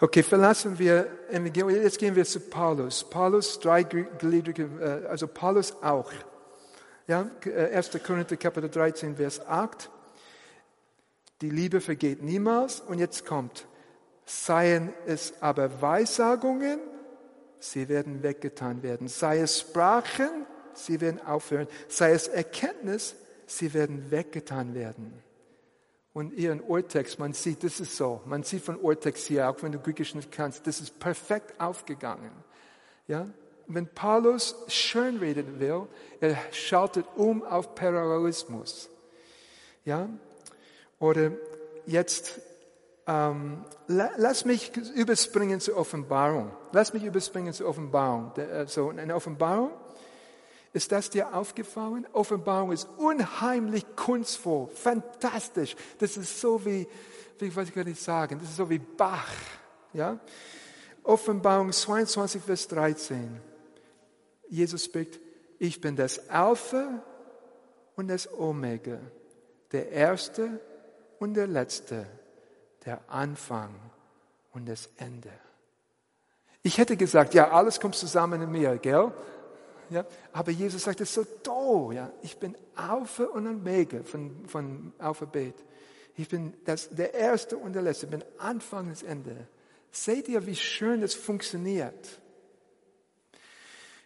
Okay, 0.00 0.22
verlassen 0.22 0.78
wir 0.78 1.08
Evangelium. 1.28 1.70
Jetzt 1.70 1.98
gehen 1.98 2.14
wir 2.14 2.24
zu 2.24 2.38
Paulus. 2.38 3.02
Paulus, 3.02 3.58
dreigliedrige, 3.58 4.68
äh, 4.80 5.08
also 5.08 5.26
Paulus 5.26 5.74
auch. 5.82 6.12
Ja, 7.08 7.28
1. 7.44 7.94
Äh, 7.94 7.98
Korinther 7.98 8.36
Kapitel 8.36 8.70
13, 8.70 9.16
Vers 9.16 9.44
8. 9.44 9.90
Die 11.40 11.50
Liebe 11.50 11.80
vergeht 11.80 12.22
niemals. 12.22 12.80
Und 12.80 13.00
jetzt 13.00 13.26
kommt, 13.26 13.66
seien 14.28 14.92
es 15.06 15.34
aber 15.40 15.80
Weissagungen, 15.80 16.80
sie 17.58 17.88
werden 17.88 18.22
weggetan 18.22 18.82
werden. 18.82 19.08
Sei 19.08 19.38
es 19.38 19.60
Sprachen, 19.60 20.46
sie 20.74 21.00
werden 21.00 21.20
aufhören. 21.24 21.66
Sei 21.88 22.12
es 22.12 22.28
Erkenntnis, 22.28 23.16
sie 23.46 23.72
werden 23.74 24.10
weggetan 24.10 24.74
werden 24.74 25.22
und 26.18 26.32
ihren 26.32 26.60
Urtext, 26.60 27.20
man 27.20 27.32
sieht, 27.32 27.62
das 27.62 27.78
ist 27.78 27.96
so. 27.96 28.20
Man 28.24 28.42
sieht 28.42 28.62
von 28.62 28.76
Urtext 28.76 29.28
hier, 29.28 29.48
auch 29.48 29.62
wenn 29.62 29.70
du 29.70 29.78
Griechisch 29.78 30.16
nicht 30.16 30.32
kannst, 30.32 30.66
das 30.66 30.80
ist 30.80 30.98
perfekt 30.98 31.60
aufgegangen. 31.60 32.32
Ja? 33.06 33.28
Wenn 33.68 33.86
Paulus 33.86 34.56
schön 34.66 35.18
reden 35.18 35.60
will, 35.60 35.86
er 36.20 36.36
schaltet 36.50 37.06
um 37.14 37.44
auf 37.44 37.76
Parallelismus. 37.76 38.90
Ja? 39.84 40.08
Oder 40.98 41.30
jetzt, 41.86 42.40
ähm, 43.08 43.64
lass 43.86 44.44
mich 44.44 44.70
überspringen 44.94 45.60
zur 45.60 45.76
Offenbarung. 45.76 46.52
Lass 46.72 46.92
mich 46.92 47.02
überspringen 47.02 47.52
zur 47.52 47.68
Offenbarung. 47.68 48.32
So, 48.66 48.90
eine 48.90 49.14
Offenbarung 49.14 49.70
ist 50.72 50.92
das 50.92 51.08
dir 51.08 51.34
aufgefallen? 51.34 52.06
Offenbarung 52.12 52.72
ist 52.72 52.88
unheimlich 52.98 53.84
kunstvoll, 53.96 54.68
fantastisch. 54.68 55.74
Das 55.98 56.16
ist 56.16 56.40
so 56.40 56.64
wie, 56.64 56.86
wie 57.38 57.56
was 57.56 57.68
ich 57.68 57.74
gar 57.74 57.84
nicht 57.84 58.00
sagen, 58.00 58.38
das 58.38 58.50
ist 58.50 58.56
so 58.56 58.68
wie 58.68 58.78
Bach. 58.78 59.32
Ja? 59.92 60.20
Offenbarung 61.02 61.72
22, 61.72 62.42
Vers 62.42 62.68
13. 62.68 63.40
Jesus 64.48 64.84
spricht, 64.84 65.18
ich 65.58 65.80
bin 65.80 65.96
das 65.96 66.28
Alpha 66.28 67.02
und 67.96 68.08
das 68.08 68.30
Omega, 68.32 69.00
der 69.72 69.90
Erste 69.90 70.60
und 71.18 71.34
der 71.34 71.46
Letzte, 71.46 72.06
der 72.84 73.00
Anfang 73.08 73.74
und 74.52 74.68
das 74.68 74.88
Ende. 74.96 75.32
Ich 76.62 76.78
hätte 76.78 76.96
gesagt, 76.96 77.34
ja, 77.34 77.50
alles 77.50 77.80
kommt 77.80 77.94
zusammen 77.94 78.42
in 78.42 78.50
mir, 78.50 78.78
gell? 78.78 79.12
Ja? 79.90 80.04
Aber 80.32 80.50
Jesus 80.50 80.82
sagt 80.82 81.00
es 81.00 81.14
so 81.14 81.24
toll. 81.42 81.94
Ja? 81.94 82.10
Ich 82.22 82.36
bin 82.38 82.56
Alpha 82.74 83.24
und 83.24 83.46
Omega 83.46 84.02
von, 84.02 84.46
von 84.46 84.92
Alphabet. 84.98 85.54
Ich 86.16 86.28
bin 86.28 86.54
das, 86.64 86.90
der 86.90 87.14
Erste 87.14 87.56
und 87.56 87.74
der 87.74 87.82
Letzte. 87.82 88.06
Ich 88.06 88.10
bin 88.10 88.24
Anfang 88.38 88.88
und 88.88 89.02
Ende. 89.04 89.46
Seht 89.90 90.28
ihr, 90.28 90.44
wie 90.46 90.56
schön 90.56 91.00
das 91.00 91.14
funktioniert? 91.14 92.20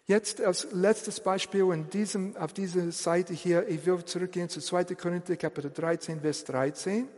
Jetzt 0.07 0.41
als 0.41 0.69
letztes 0.73 1.21
Beispiel 1.21 1.73
in 1.73 1.89
diesem, 1.89 2.37
auf 2.37 2.53
dieser 2.53 2.91
Seite 2.93 3.33
hier, 3.33 3.67
ich 3.69 3.87
will 3.87 4.05
zurückgehen 4.05 4.49
zu 4.49 4.61
2. 4.61 4.85
Korinther 4.97 5.37
Kapitel 5.37 5.71
13, 5.71 6.21
Vers 6.21 6.45
13. 6.45 7.09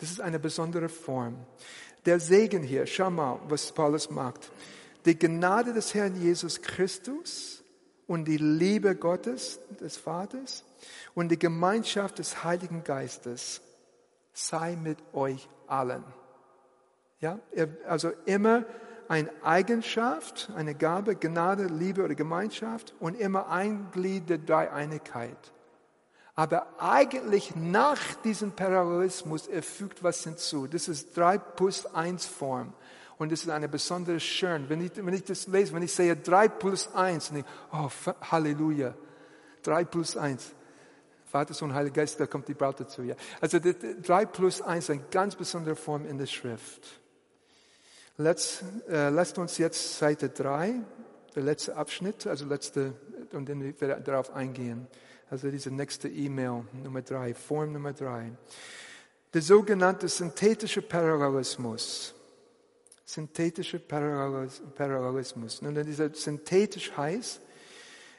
Das 0.00 0.10
ist 0.10 0.20
eine 0.20 0.38
besondere 0.38 0.88
Form. 0.88 1.36
Der 2.06 2.18
Segen 2.18 2.62
hier, 2.62 2.86
schau 2.86 3.10
mal, 3.10 3.38
was 3.48 3.70
Paulus 3.72 4.10
macht 4.10 4.50
die 5.04 5.18
Gnade 5.18 5.72
des 5.72 5.94
Herrn 5.94 6.20
Jesus 6.20 6.60
Christus 6.60 7.62
und 8.06 8.26
die 8.26 8.36
Liebe 8.36 8.94
Gottes, 8.96 9.60
des 9.80 9.96
Vaters 9.96 10.64
und 11.14 11.30
die 11.30 11.38
Gemeinschaft 11.38 12.18
des 12.18 12.44
Heiligen 12.44 12.84
Geistes 12.84 13.62
sei 14.32 14.76
mit 14.76 14.98
euch 15.12 15.48
allen. 15.66 16.04
Ja, 17.20 17.38
also 17.86 18.12
immer 18.24 18.64
eine 19.08 19.30
Eigenschaft, 19.42 20.50
eine 20.54 20.74
Gabe, 20.74 21.16
Gnade, 21.16 21.64
Liebe 21.64 22.04
oder 22.04 22.14
Gemeinschaft 22.14 22.94
und 23.00 23.18
immer 23.18 23.48
ein 23.48 23.90
Glied 23.92 24.28
der 24.28 24.38
Dreieinigkeit. 24.38 25.52
Aber 26.40 26.66
eigentlich 26.78 27.54
nach 27.54 28.00
diesem 28.24 28.52
Parallelismus 28.52 29.46
er 29.46 29.62
fügt 29.62 30.02
was 30.02 30.24
hinzu. 30.24 30.66
Das 30.66 30.88
ist 30.88 31.14
drei 31.14 31.36
plus 31.36 31.84
eins 31.84 32.24
Form. 32.24 32.72
Und 33.18 33.30
es 33.30 33.42
ist 33.42 33.50
eine 33.50 33.68
besondere 33.68 34.18
Schön. 34.20 34.66
Wenn 34.70 34.80
ich, 34.80 34.92
wenn 34.96 35.12
ich 35.12 35.24
das 35.24 35.48
lese, 35.48 35.74
wenn 35.74 35.82
ich 35.82 35.92
sehe 35.92 36.16
drei 36.16 36.48
plus 36.48 36.94
eins, 36.94 37.30
und 37.30 37.40
ich, 37.40 37.44
oh, 37.74 37.90
Halleluja. 38.22 38.94
Drei 39.62 39.84
plus 39.84 40.16
eins. 40.16 40.54
Vater, 41.26 41.52
Sohn, 41.52 41.74
Heiliger 41.74 41.96
Geist, 41.96 42.18
da 42.18 42.26
kommt 42.26 42.48
die 42.48 42.54
Braut 42.54 42.80
dazu. 42.80 43.02
Ja. 43.02 43.16
Also 43.42 43.58
drei 44.00 44.24
plus 44.24 44.62
eins, 44.62 44.88
eine 44.88 45.02
ganz 45.10 45.36
besondere 45.36 45.76
Form 45.76 46.06
in 46.06 46.16
der 46.16 46.24
Schrift. 46.24 47.00
Let's, 48.16 48.64
äh, 48.88 49.10
lasst 49.10 49.36
uns 49.36 49.58
jetzt 49.58 49.98
Seite 49.98 50.30
drei, 50.30 50.76
der 51.34 51.42
letzte 51.42 51.76
Abschnitt, 51.76 52.26
also 52.26 52.46
letzte, 52.46 52.94
und 53.32 53.46
dann 53.46 53.60
wir 53.78 53.96
darauf 53.96 54.32
eingehen. 54.32 54.86
Also 55.30 55.48
diese 55.48 55.70
nächste 55.70 56.08
E-Mail, 56.08 56.64
Nummer 56.82 57.02
drei, 57.02 57.34
Form 57.34 57.72
Nummer 57.72 57.92
drei. 57.92 58.32
Der 59.32 59.42
sogenannte 59.42 60.08
synthetische 60.08 60.82
Parallelismus. 60.82 62.12
Synthetische 63.04 63.78
Parallelismus. 63.78 65.62
Nun, 65.62 65.74
dieser 65.86 66.12
synthetisch 66.12 66.96
heißt, 66.96 67.40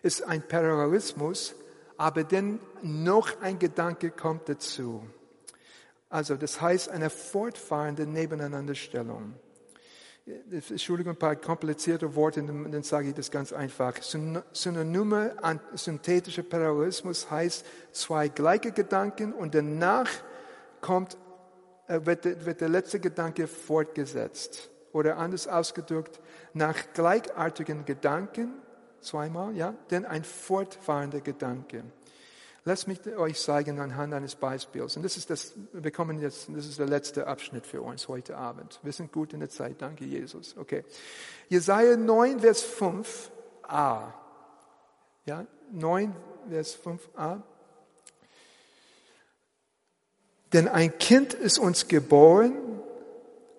ist 0.01 0.24
ein 0.24 0.41
Parallelismus, 0.47 1.53
aber 1.97 2.24
dann 2.24 2.59
noch 2.82 3.41
ein 3.41 3.59
Gedanke 3.59 4.12
kommt 4.12 4.47
dazu. 4.47 5.05
Also 6.09 6.36
das 6.36 6.62
heißt 6.62 6.89
eine 6.89 7.09
fortfahrende 7.09 8.07
Nebeneinanderstellung. 8.07 9.34
Entschuldigung, 10.26 11.13
ein 11.13 11.19
paar 11.19 11.36
komplizierte 11.36 12.13
Worte, 12.15 12.43
dann 12.43 12.84
sage 12.84 13.09
ich 13.09 13.15
das 13.15 13.32
ganz 13.32 13.51
einfach. 13.51 13.95
Synonyme 14.01 15.36
an 15.41 15.59
synthetischer 15.74 16.43
Parallelismus 16.43 17.30
heißt 17.32 17.65
zwei 17.91 18.28
gleiche 18.28 18.72
Gedanken 18.72 19.34
und 19.34 19.55
danach 19.55 20.09
kommt, 20.80 21.17
äh, 21.88 21.99
wird, 22.05 22.45
wird 22.45 22.61
der 22.61 22.69
letzte 22.69 22.99
Gedanke 22.99 23.47
fortgesetzt. 23.47 24.69
Oder 24.93 25.17
anders 25.17 25.47
ausgedrückt, 25.47 26.19
nach 26.53 26.76
gleichartigen 26.93 27.86
Gedanken, 27.86 28.53
zweimal, 28.99 29.55
ja, 29.55 29.74
denn 29.89 30.05
ein 30.05 30.24
fortfahrender 30.24 31.22
Gedanke. 31.22 31.84
Lasst 32.64 32.88
mich 32.88 32.99
euch 33.18 33.39
zeigen 33.39 33.80
anhand 33.80 34.14
eines 34.14 34.36
Beispiels. 34.36 34.95
Und 34.95 35.01
das 35.03 35.18
ist 35.18 35.32
das, 35.32 35.53
wir 35.74 35.89
kommen 35.89 36.20
jetzt, 36.20 36.47
das 36.49 36.68
ist 36.68 36.78
der 36.78 36.86
letzte 36.86 37.26
Abschnitt 37.26 37.66
für 37.66 37.82
uns 37.82 38.07
heute 38.07 38.38
Abend. 38.38 38.80
Wir 38.84 38.93
sind 38.93 39.12
gut 39.12 39.34
in 39.34 39.39
der 39.39 39.49
Zeit. 39.49 39.82
Danke, 39.82 40.05
Jesus. 40.05 40.55
Okay. 40.55 40.84
Jesaja 41.49 41.97
9, 41.97 42.39
Vers 42.39 42.64
5a. 42.64 44.14
Ja, 45.26 45.45
9, 45.72 46.16
Vers 46.49 46.78
5a. 46.86 47.41
Denn 50.53 50.68
ein 50.68 50.95
Kind 50.99 51.34
ist 51.34 51.57
uns 51.57 51.88
geboren, 51.88 52.53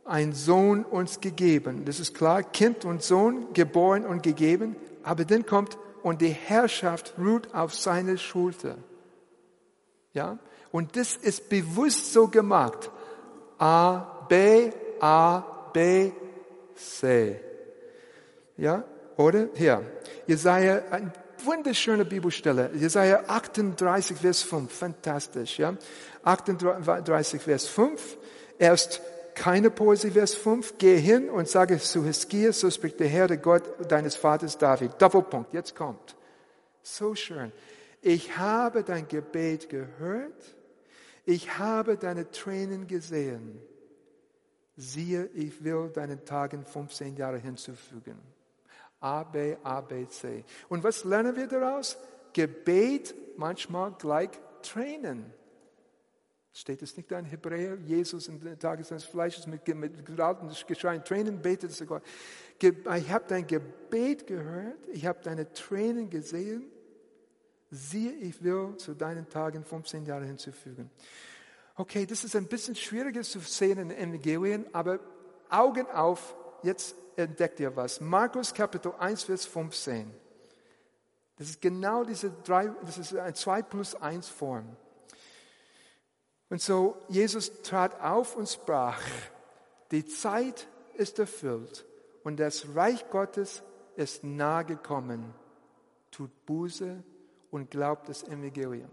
ein 0.04 0.32
Sohn 0.32 0.84
uns 0.84 1.20
gegeben. 1.20 1.84
Das 1.86 1.98
ist 1.98 2.14
klar, 2.14 2.44
Kind 2.44 2.84
und 2.84 3.02
Sohn 3.02 3.52
geboren 3.52 4.06
und 4.06 4.22
gegeben. 4.22 4.76
Aber 5.02 5.24
dann 5.24 5.44
kommt, 5.44 5.76
und 6.04 6.20
die 6.20 6.28
Herrschaft 6.28 7.14
ruht 7.18 7.52
auf 7.54 7.74
seine 7.74 8.18
Schulter. 8.18 8.76
Ja? 10.12 10.38
Und 10.70 10.96
das 10.96 11.16
ist 11.16 11.48
bewusst 11.48 12.12
so 12.12 12.28
gemacht. 12.28 12.90
A, 13.58 14.24
B, 14.28 14.70
A, 15.00 15.40
B, 15.72 16.12
C. 16.74 17.40
Ja? 18.56 18.84
Oder? 19.16 19.48
Hier. 19.54 19.82
Jesaja, 20.26 20.82
eine 20.90 21.12
wunderschöne 21.44 22.04
Bibelstelle. 22.04 22.70
Jesaja 22.74 23.24
38, 23.26 24.16
Vers 24.16 24.42
5. 24.42 24.72
Fantastisch, 24.72 25.58
ja? 25.58 25.74
38, 26.22 27.42
Vers 27.42 27.66
5. 27.66 28.18
Erst 28.58 29.02
keine 29.34 29.70
Poesie, 29.70 30.10
Vers 30.10 30.34
5. 30.34 30.74
Geh 30.78 30.98
hin 30.98 31.28
und 31.28 31.48
sage 31.48 31.78
zu 31.78 32.04
Hiskia, 32.04 32.52
so 32.52 32.70
spricht 32.70 33.00
der 33.00 33.08
Herr, 33.08 33.28
der 33.28 33.38
Gott 33.38 33.62
deines 33.90 34.14
Vaters 34.14 34.56
David. 34.56 34.92
Doppelpunkt. 34.98 35.52
Jetzt 35.52 35.74
kommt. 35.74 36.16
So 36.82 37.14
schön 37.14 37.52
ich 38.02 38.36
habe 38.36 38.82
dein 38.82 39.06
Gebet 39.06 39.68
gehört, 39.68 40.56
ich 41.24 41.56
habe 41.58 41.96
deine 41.96 42.30
Tränen 42.30 42.88
gesehen. 42.88 43.62
Siehe, 44.76 45.26
ich 45.34 45.62
will 45.62 45.88
deinen 45.90 46.24
Tagen 46.24 46.64
15 46.64 47.16
Jahre 47.16 47.38
hinzufügen. 47.38 48.18
A, 48.98 49.22
B, 49.22 49.56
A, 49.62 49.80
B, 49.80 50.06
C. 50.08 50.44
Und 50.68 50.82
was 50.82 51.04
lernen 51.04 51.36
wir 51.36 51.46
daraus? 51.46 51.96
Gebet 52.32 53.14
manchmal 53.36 53.92
gleich 53.92 54.30
Tränen. 54.62 55.32
Steht 56.52 56.82
es 56.82 56.96
nicht 56.96 57.10
da 57.10 57.18
in 57.18 57.24
Hebräer? 57.24 57.76
Jesus 57.76 58.26
in 58.26 58.40
den 58.40 58.58
Tagen 58.58 58.82
seines 58.82 59.04
Fleisches 59.04 59.46
mit, 59.46 59.66
mit 59.68 60.04
geraten 60.04 60.50
Geschreien, 60.66 61.04
Tränen 61.04 61.40
betet 61.40 61.86
Gott. 61.86 62.02
Ich 62.60 63.10
habe 63.10 63.24
dein 63.28 63.46
Gebet 63.46 64.26
gehört, 64.26 64.88
ich 64.92 65.06
habe 65.06 65.20
deine 65.22 65.52
Tränen 65.52 66.10
gesehen 66.10 66.71
siehe, 67.72 68.12
ich 68.12 68.42
will 68.44 68.76
zu 68.76 68.94
deinen 68.94 69.28
Tagen 69.28 69.64
15 69.64 70.04
Jahre 70.04 70.26
hinzufügen. 70.26 70.90
Okay, 71.74 72.04
das 72.04 72.22
ist 72.22 72.36
ein 72.36 72.46
bisschen 72.46 72.76
schwieriger 72.76 73.22
zu 73.22 73.40
sehen 73.40 73.78
in 73.78 73.88
den 73.88 73.98
Evangelien, 73.98 74.66
aber 74.74 75.00
Augen 75.48 75.86
auf, 75.90 76.36
jetzt 76.62 76.94
entdeckt 77.16 77.60
ihr 77.60 77.74
was. 77.74 78.00
Markus 78.00 78.52
Kapitel 78.52 78.92
1, 78.98 79.24
Vers 79.24 79.46
15. 79.46 80.12
Das 81.36 81.48
ist 81.48 81.62
genau 81.62 82.04
diese 82.04 82.30
drei, 82.44 82.68
das 82.84 82.98
ist 82.98 83.16
ein 83.16 83.34
2 83.34 83.62
plus 83.62 83.94
1 83.94 84.28
Form. 84.28 84.76
Und 86.50 86.60
so, 86.60 86.96
Jesus 87.08 87.62
trat 87.62 87.98
auf 88.02 88.36
und 88.36 88.48
sprach, 88.48 89.00
die 89.90 90.04
Zeit 90.04 90.68
ist 90.94 91.18
erfüllt 91.18 91.86
und 92.22 92.38
das 92.38 92.74
Reich 92.74 93.08
Gottes 93.08 93.62
ist 93.96 94.24
nahe 94.24 94.66
gekommen. 94.66 95.34
Tut 96.10 96.30
Buße 96.44 97.02
und 97.52 97.70
glaubt 97.70 98.08
das 98.08 98.24
Evangelium. 98.24 98.90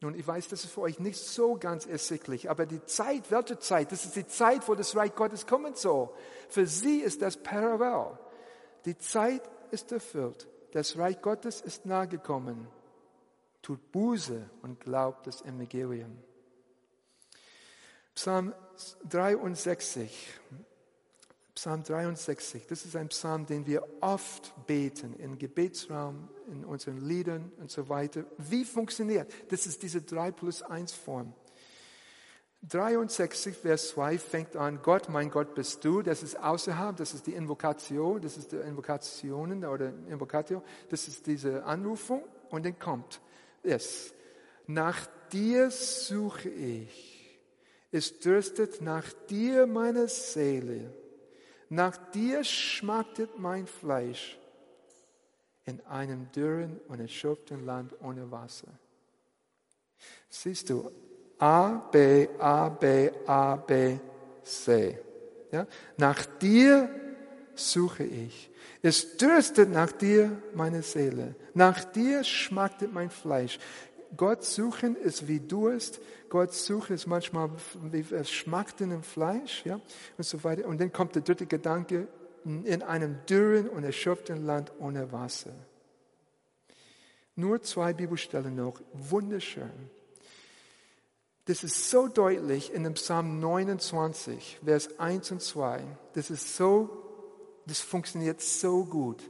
Nun, 0.00 0.14
ich 0.14 0.26
weiß, 0.26 0.48
das 0.48 0.64
ist 0.64 0.72
für 0.72 0.80
euch 0.82 0.98
nicht 0.98 1.18
so 1.18 1.56
ganz 1.56 1.86
ersichtlich, 1.86 2.50
aber 2.50 2.66
die 2.66 2.84
Zeit, 2.84 3.30
welche 3.30 3.58
Zeit? 3.58 3.92
Das 3.92 4.04
ist 4.04 4.16
die 4.16 4.26
Zeit, 4.26 4.66
wo 4.68 4.74
das 4.74 4.96
Reich 4.96 5.14
Gottes 5.14 5.46
kommen 5.46 5.74
soll. 5.74 6.10
Für 6.48 6.66
sie 6.66 6.98
ist 6.98 7.22
das 7.22 7.36
parallel. 7.36 8.18
Die 8.84 8.98
Zeit 8.98 9.42
ist 9.70 9.92
erfüllt. 9.92 10.48
Das 10.72 10.98
Reich 10.98 11.20
Gottes 11.22 11.60
ist 11.60 11.86
nahe 11.86 12.08
gekommen. 12.08 12.66
Tut 13.62 13.92
Buße 13.92 14.48
und 14.62 14.80
glaubt 14.80 15.26
das 15.26 15.42
Evangelium. 15.42 16.18
Psalm 18.14 18.54
63. 19.08 20.34
Psalm 21.56 21.82
63, 21.82 22.66
das 22.66 22.84
ist 22.84 22.96
ein 22.96 23.08
Psalm, 23.08 23.46
den 23.46 23.66
wir 23.66 23.82
oft 24.02 24.52
beten, 24.66 25.14
im 25.18 25.38
Gebetsraum, 25.38 26.28
in 26.52 26.66
unseren 26.66 26.98
Liedern 26.98 27.50
und 27.56 27.70
so 27.70 27.88
weiter. 27.88 28.24
Wie 28.36 28.62
funktioniert? 28.62 29.32
Das 29.48 29.66
ist 29.66 29.82
diese 29.82 30.02
3 30.02 30.32
plus 30.32 30.62
1 30.62 30.92
Form. 30.92 31.32
63, 32.68 33.56
Vers 33.56 33.88
2 33.88 34.18
fängt 34.18 34.54
an, 34.54 34.80
Gott, 34.82 35.08
mein 35.08 35.30
Gott 35.30 35.54
bist 35.54 35.82
du. 35.82 36.02
Das 36.02 36.22
ist 36.22 36.38
außerhalb, 36.38 36.94
das 36.94 37.14
ist 37.14 37.26
die 37.26 37.32
Invokation, 37.32 38.20
das 38.20 38.36
ist 38.36 38.52
die 38.52 38.56
Invokationen 38.56 39.64
oder 39.64 39.94
Invokatio, 40.10 40.62
das 40.90 41.08
ist 41.08 41.26
diese 41.26 41.64
Anrufung 41.64 42.22
und 42.50 42.66
dann 42.66 42.78
kommt 42.78 43.22
es. 43.62 44.12
Nach 44.66 45.06
dir 45.32 45.70
suche 45.70 46.50
ich. 46.50 47.40
Es 47.90 48.18
dürstet 48.18 48.82
nach 48.82 49.10
dir 49.30 49.66
meine 49.66 50.06
Seele. 50.08 50.92
Nach 51.68 51.96
dir 52.12 52.44
schmachtet 52.44 53.38
mein 53.38 53.66
Fleisch 53.66 54.38
in 55.64 55.84
einem 55.86 56.30
dürren 56.32 56.80
und 56.88 57.00
erschöpften 57.00 57.66
Land 57.66 57.92
ohne 58.00 58.30
Wasser. 58.30 58.68
Siehst 60.28 60.70
du, 60.70 60.90
A, 61.38 61.88
B, 61.90 62.28
A, 62.38 62.68
B, 62.68 63.10
A, 63.26 63.56
B, 63.56 63.98
C. 64.42 64.98
Ja? 65.50 65.66
Nach 65.96 66.24
dir 66.24 66.88
suche 67.54 68.04
ich. 68.04 68.50
Es 68.82 69.16
dürstet 69.16 69.70
nach 69.70 69.90
dir 69.90 70.40
meine 70.54 70.82
Seele. 70.82 71.34
Nach 71.54 71.82
dir 71.84 72.22
schmachtet 72.22 72.92
mein 72.92 73.10
Fleisch. 73.10 73.58
Gott 74.16 74.44
suchen 74.44 74.96
ist 74.96 75.28
wie 75.28 75.40
Durst. 75.40 76.00
Gott 76.28 76.52
suchen 76.52 76.94
ist 76.94 77.06
manchmal 77.06 77.50
wie 77.90 78.04
Schmachten 78.24 78.90
im 78.90 79.02
Fleisch, 79.02 79.64
ja, 79.64 79.80
und 80.16 80.24
so 80.24 80.42
weiter. 80.44 80.66
Und 80.66 80.80
dann 80.80 80.92
kommt 80.92 81.14
der 81.14 81.22
dritte 81.22 81.46
Gedanke, 81.46 82.08
in 82.44 82.82
einem 82.82 83.18
dürren 83.28 83.68
und 83.68 83.82
erschöpften 83.82 84.46
Land 84.46 84.72
ohne 84.78 85.10
Wasser. 85.10 85.52
Nur 87.34 87.60
zwei 87.62 87.92
Bibelstellen 87.92 88.54
noch, 88.54 88.80
wunderschön. 88.92 89.90
Das 91.46 91.62
ist 91.62 91.90
so 91.90 92.08
deutlich 92.08 92.72
in 92.72 92.84
dem 92.84 92.94
Psalm 92.94 93.40
29, 93.40 94.60
Vers 94.64 94.98
1 94.98 95.32
und 95.32 95.42
2. 95.42 95.80
Das 96.14 96.30
ist 96.30 96.56
so, 96.56 96.88
das 97.66 97.80
funktioniert 97.80 98.40
so 98.40 98.84
gut. 98.84 99.22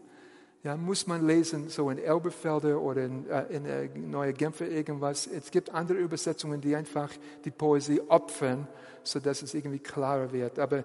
Ja, 0.67 0.77
muss 0.77 1.07
man 1.07 1.25
lesen, 1.25 1.69
so 1.69 1.91
in 1.91 1.99
Elberfelder 1.99 2.81
oder 2.81 3.05
in, 3.05 3.31
äh, 3.31 3.45
in 3.51 3.67
äh, 3.67 3.89
Neue 3.95 4.33
Genfer 4.33 4.67
irgendwas. 4.67 5.29
Es 5.29 5.53
gibt 5.53 5.73
andere 5.73 5.99
Übersetzungen, 5.99 6.61
die 6.61 6.75
einfach 6.75 7.09
die 7.45 7.53
Poesie 7.53 8.01
opfern, 8.09 8.67
sodass 9.05 9.43
es 9.43 9.55
irgendwie 9.55 9.79
klarer 9.79 10.33
wird. 10.33 10.59
Aber 10.59 10.83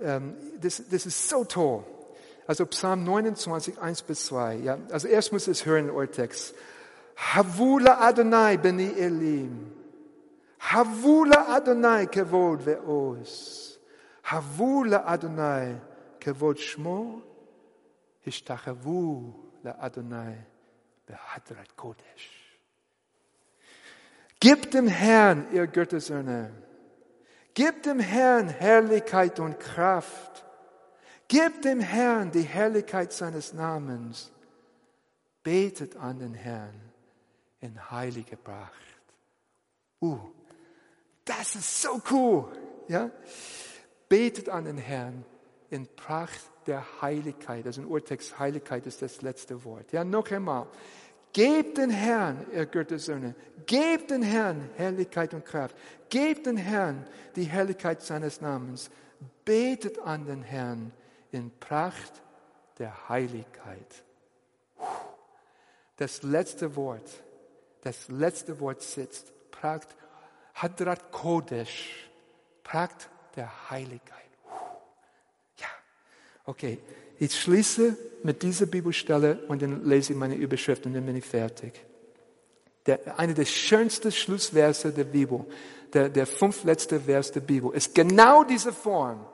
ähm, 0.00 0.36
das, 0.60 0.84
das 0.88 1.06
ist 1.06 1.28
so 1.28 1.42
toll. 1.44 1.82
Also 2.46 2.64
Psalm 2.66 3.02
29, 3.02 3.80
1 3.80 4.02
bis 4.02 4.26
2. 4.26 4.54
Ja, 4.58 4.78
also 4.92 5.08
erst 5.08 5.32
muss 5.32 5.48
es 5.48 5.66
hören, 5.66 5.90
euer 5.90 6.08
Text. 6.08 6.54
Havula 7.16 8.06
Adonai 8.06 8.56
beni 8.56 8.92
Elim. 8.96 9.72
Havula 10.60 11.56
Adonai 11.56 12.06
kevod 12.06 12.60
ve'os. 12.64 13.78
Havula 14.22 15.04
Adonai 15.04 15.80
kevod 16.20 16.60
shmo 16.60 17.33
השתחוו 18.27 19.33
לאדוני 19.63 20.35
בהדרת 21.07 21.71
קודש. 21.71 22.45
Gebt 24.41 24.73
dem 24.73 24.87
Herrn, 24.87 25.47
ihr 25.51 25.67
Göttersöhne, 25.67 26.53
gebt 27.53 27.85
dem 27.85 27.99
Herrn 27.99 28.47
Herrlichkeit 28.47 29.39
und 29.39 29.59
Kraft. 29.59 30.45
Gebt 31.27 31.65
dem 31.65 31.81
Herrn 31.81 32.31
die 32.31 32.43
Herrlichkeit 32.43 33.11
seines 33.11 33.53
Namens. 33.53 34.31
Betet 35.43 35.97
an 35.97 36.19
den 36.19 36.33
Herrn 36.33 36.79
in 37.59 37.91
heilige 37.91 38.37
Pracht. 38.37 38.73
Uh, 40.01 40.19
das 41.25 41.55
ist 41.55 41.81
so 41.81 42.01
cool. 42.09 42.51
Ja? 42.87 43.11
Betet 44.07 44.47
an 44.49 44.65
den 44.65 44.77
Herrn 44.77 45.25
in 45.69 45.85
Pracht 45.95 46.41
der 46.66 47.02
Heiligkeit. 47.02 47.66
Also 47.66 47.82
im 47.82 47.88
Urtext 47.88 48.38
Heiligkeit 48.38 48.86
ist 48.86 49.02
das 49.02 49.22
letzte 49.22 49.64
Wort. 49.64 49.92
Ja, 49.92 50.04
noch 50.04 50.30
einmal. 50.30 50.66
Gebt 51.32 51.78
den 51.78 51.90
Herrn, 51.90 52.46
ihr 52.52 52.66
Göttersöhne, 52.66 53.34
gebt 53.66 54.10
den 54.10 54.22
Herrn 54.22 54.70
Herrlichkeit 54.76 55.34
und 55.34 55.44
Kraft. 55.44 55.76
Gebt 56.08 56.46
den 56.46 56.56
Herrn 56.56 57.06
die 57.34 57.44
Herrlichkeit 57.44 58.02
seines 58.02 58.40
Namens. 58.40 58.88
Betet 59.44 59.98
an 59.98 60.26
den 60.26 60.42
Herrn 60.42 60.92
in 61.32 61.50
Pracht 61.58 62.22
der 62.78 63.08
Heiligkeit. 63.08 64.04
Das 65.96 66.22
letzte 66.22 66.76
Wort, 66.76 67.08
das 67.82 68.08
letzte 68.08 68.60
Wort 68.60 68.82
sitzt. 68.82 69.32
Pracht 69.50 69.96
Hadrat 70.54 71.10
Kodesh. 71.10 72.10
Pracht 72.62 73.10
der 73.36 73.70
Heiligkeit. 73.70 74.23
Okay. 76.44 76.78
Ich 77.18 77.40
schließe 77.40 77.96
mit 78.22 78.42
dieser 78.42 78.66
Bibelstelle 78.66 79.44
und 79.48 79.62
dann 79.62 79.84
lese 79.84 80.12
ich 80.12 80.18
meine 80.18 80.34
Überschrift 80.34 80.84
und 80.86 80.94
dann 80.94 81.06
bin 81.06 81.16
ich 81.16 81.24
fertig. 81.24 81.72
Der, 82.86 83.18
eine 83.18 83.34
der 83.34 83.44
schönsten 83.44 84.12
Schlussverse 84.12 84.92
der 84.92 85.04
Bibel, 85.04 85.44
der, 85.92 86.08
der 86.08 86.26
fünfletzte 86.26 87.00
Vers 87.00 87.32
der 87.32 87.40
Bibel, 87.40 87.72
ist 87.72 87.94
genau 87.94 88.44
diese 88.44 88.72
Form. 88.72 89.26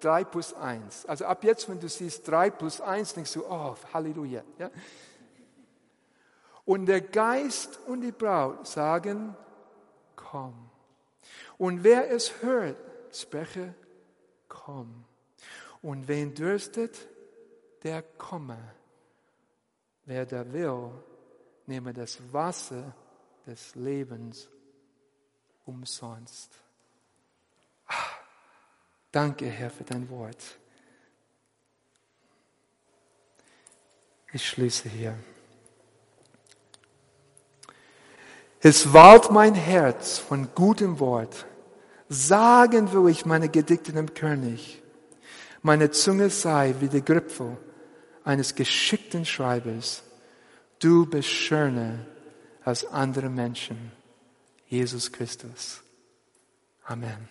Drei 0.00 0.24
plus 0.24 0.54
eins. 0.54 1.06
Also 1.06 1.24
ab 1.24 1.42
jetzt, 1.42 1.68
wenn 1.68 1.80
du 1.80 1.88
siehst 1.88 2.26
drei 2.28 2.50
plus 2.50 2.80
eins, 2.80 3.14
denkst 3.14 3.32
du, 3.32 3.44
oh, 3.44 3.74
Halleluja. 3.92 4.42
Ja? 4.58 4.70
Und 6.64 6.86
der 6.86 7.00
Geist 7.00 7.80
und 7.86 8.02
die 8.02 8.12
Braut 8.12 8.66
sagen, 8.66 9.34
komm. 10.14 10.54
Und 11.56 11.82
wer 11.82 12.10
es 12.10 12.42
hört, 12.42 12.76
spreche, 13.10 13.74
komm. 14.48 15.07
Und 15.82 16.08
wen 16.08 16.34
dürstet, 16.34 17.08
der 17.82 18.02
komme. 18.02 18.58
Wer 20.04 20.26
da 20.26 20.52
will, 20.52 20.90
nehme 21.66 21.92
das 21.92 22.18
Wasser 22.32 22.94
des 23.46 23.74
Lebens 23.74 24.48
umsonst. 25.64 26.50
Ah, 27.86 27.94
danke, 29.12 29.46
Herr, 29.46 29.70
für 29.70 29.84
dein 29.84 30.08
Wort. 30.08 30.42
Ich 34.32 34.46
schließe 34.48 34.88
hier. 34.88 35.18
Es 38.60 38.92
walt 38.92 39.30
mein 39.30 39.54
Herz 39.54 40.18
von 40.18 40.54
gutem 40.54 40.98
Wort. 40.98 41.46
Sagen 42.08 42.92
will 42.92 43.10
ich 43.10 43.24
meine 43.24 43.48
Gedichte 43.48 43.92
dem 43.92 44.12
König. 44.14 44.82
Meine 45.68 45.90
Zunge 45.90 46.30
sei 46.30 46.74
wie 46.80 46.88
der 46.88 47.02
Gripfel 47.02 47.58
eines 48.24 48.54
geschickten 48.54 49.26
Schreibers. 49.26 50.02
Du 50.78 51.04
bist 51.04 51.28
schöner 51.28 52.06
als 52.64 52.86
andere 52.86 53.28
Menschen. 53.28 53.92
Jesus 54.66 55.12
Christus. 55.12 55.82
Amen. 56.84 57.28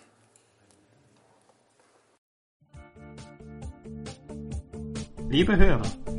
Liebe 5.28 5.56
Hörer, 5.56 5.90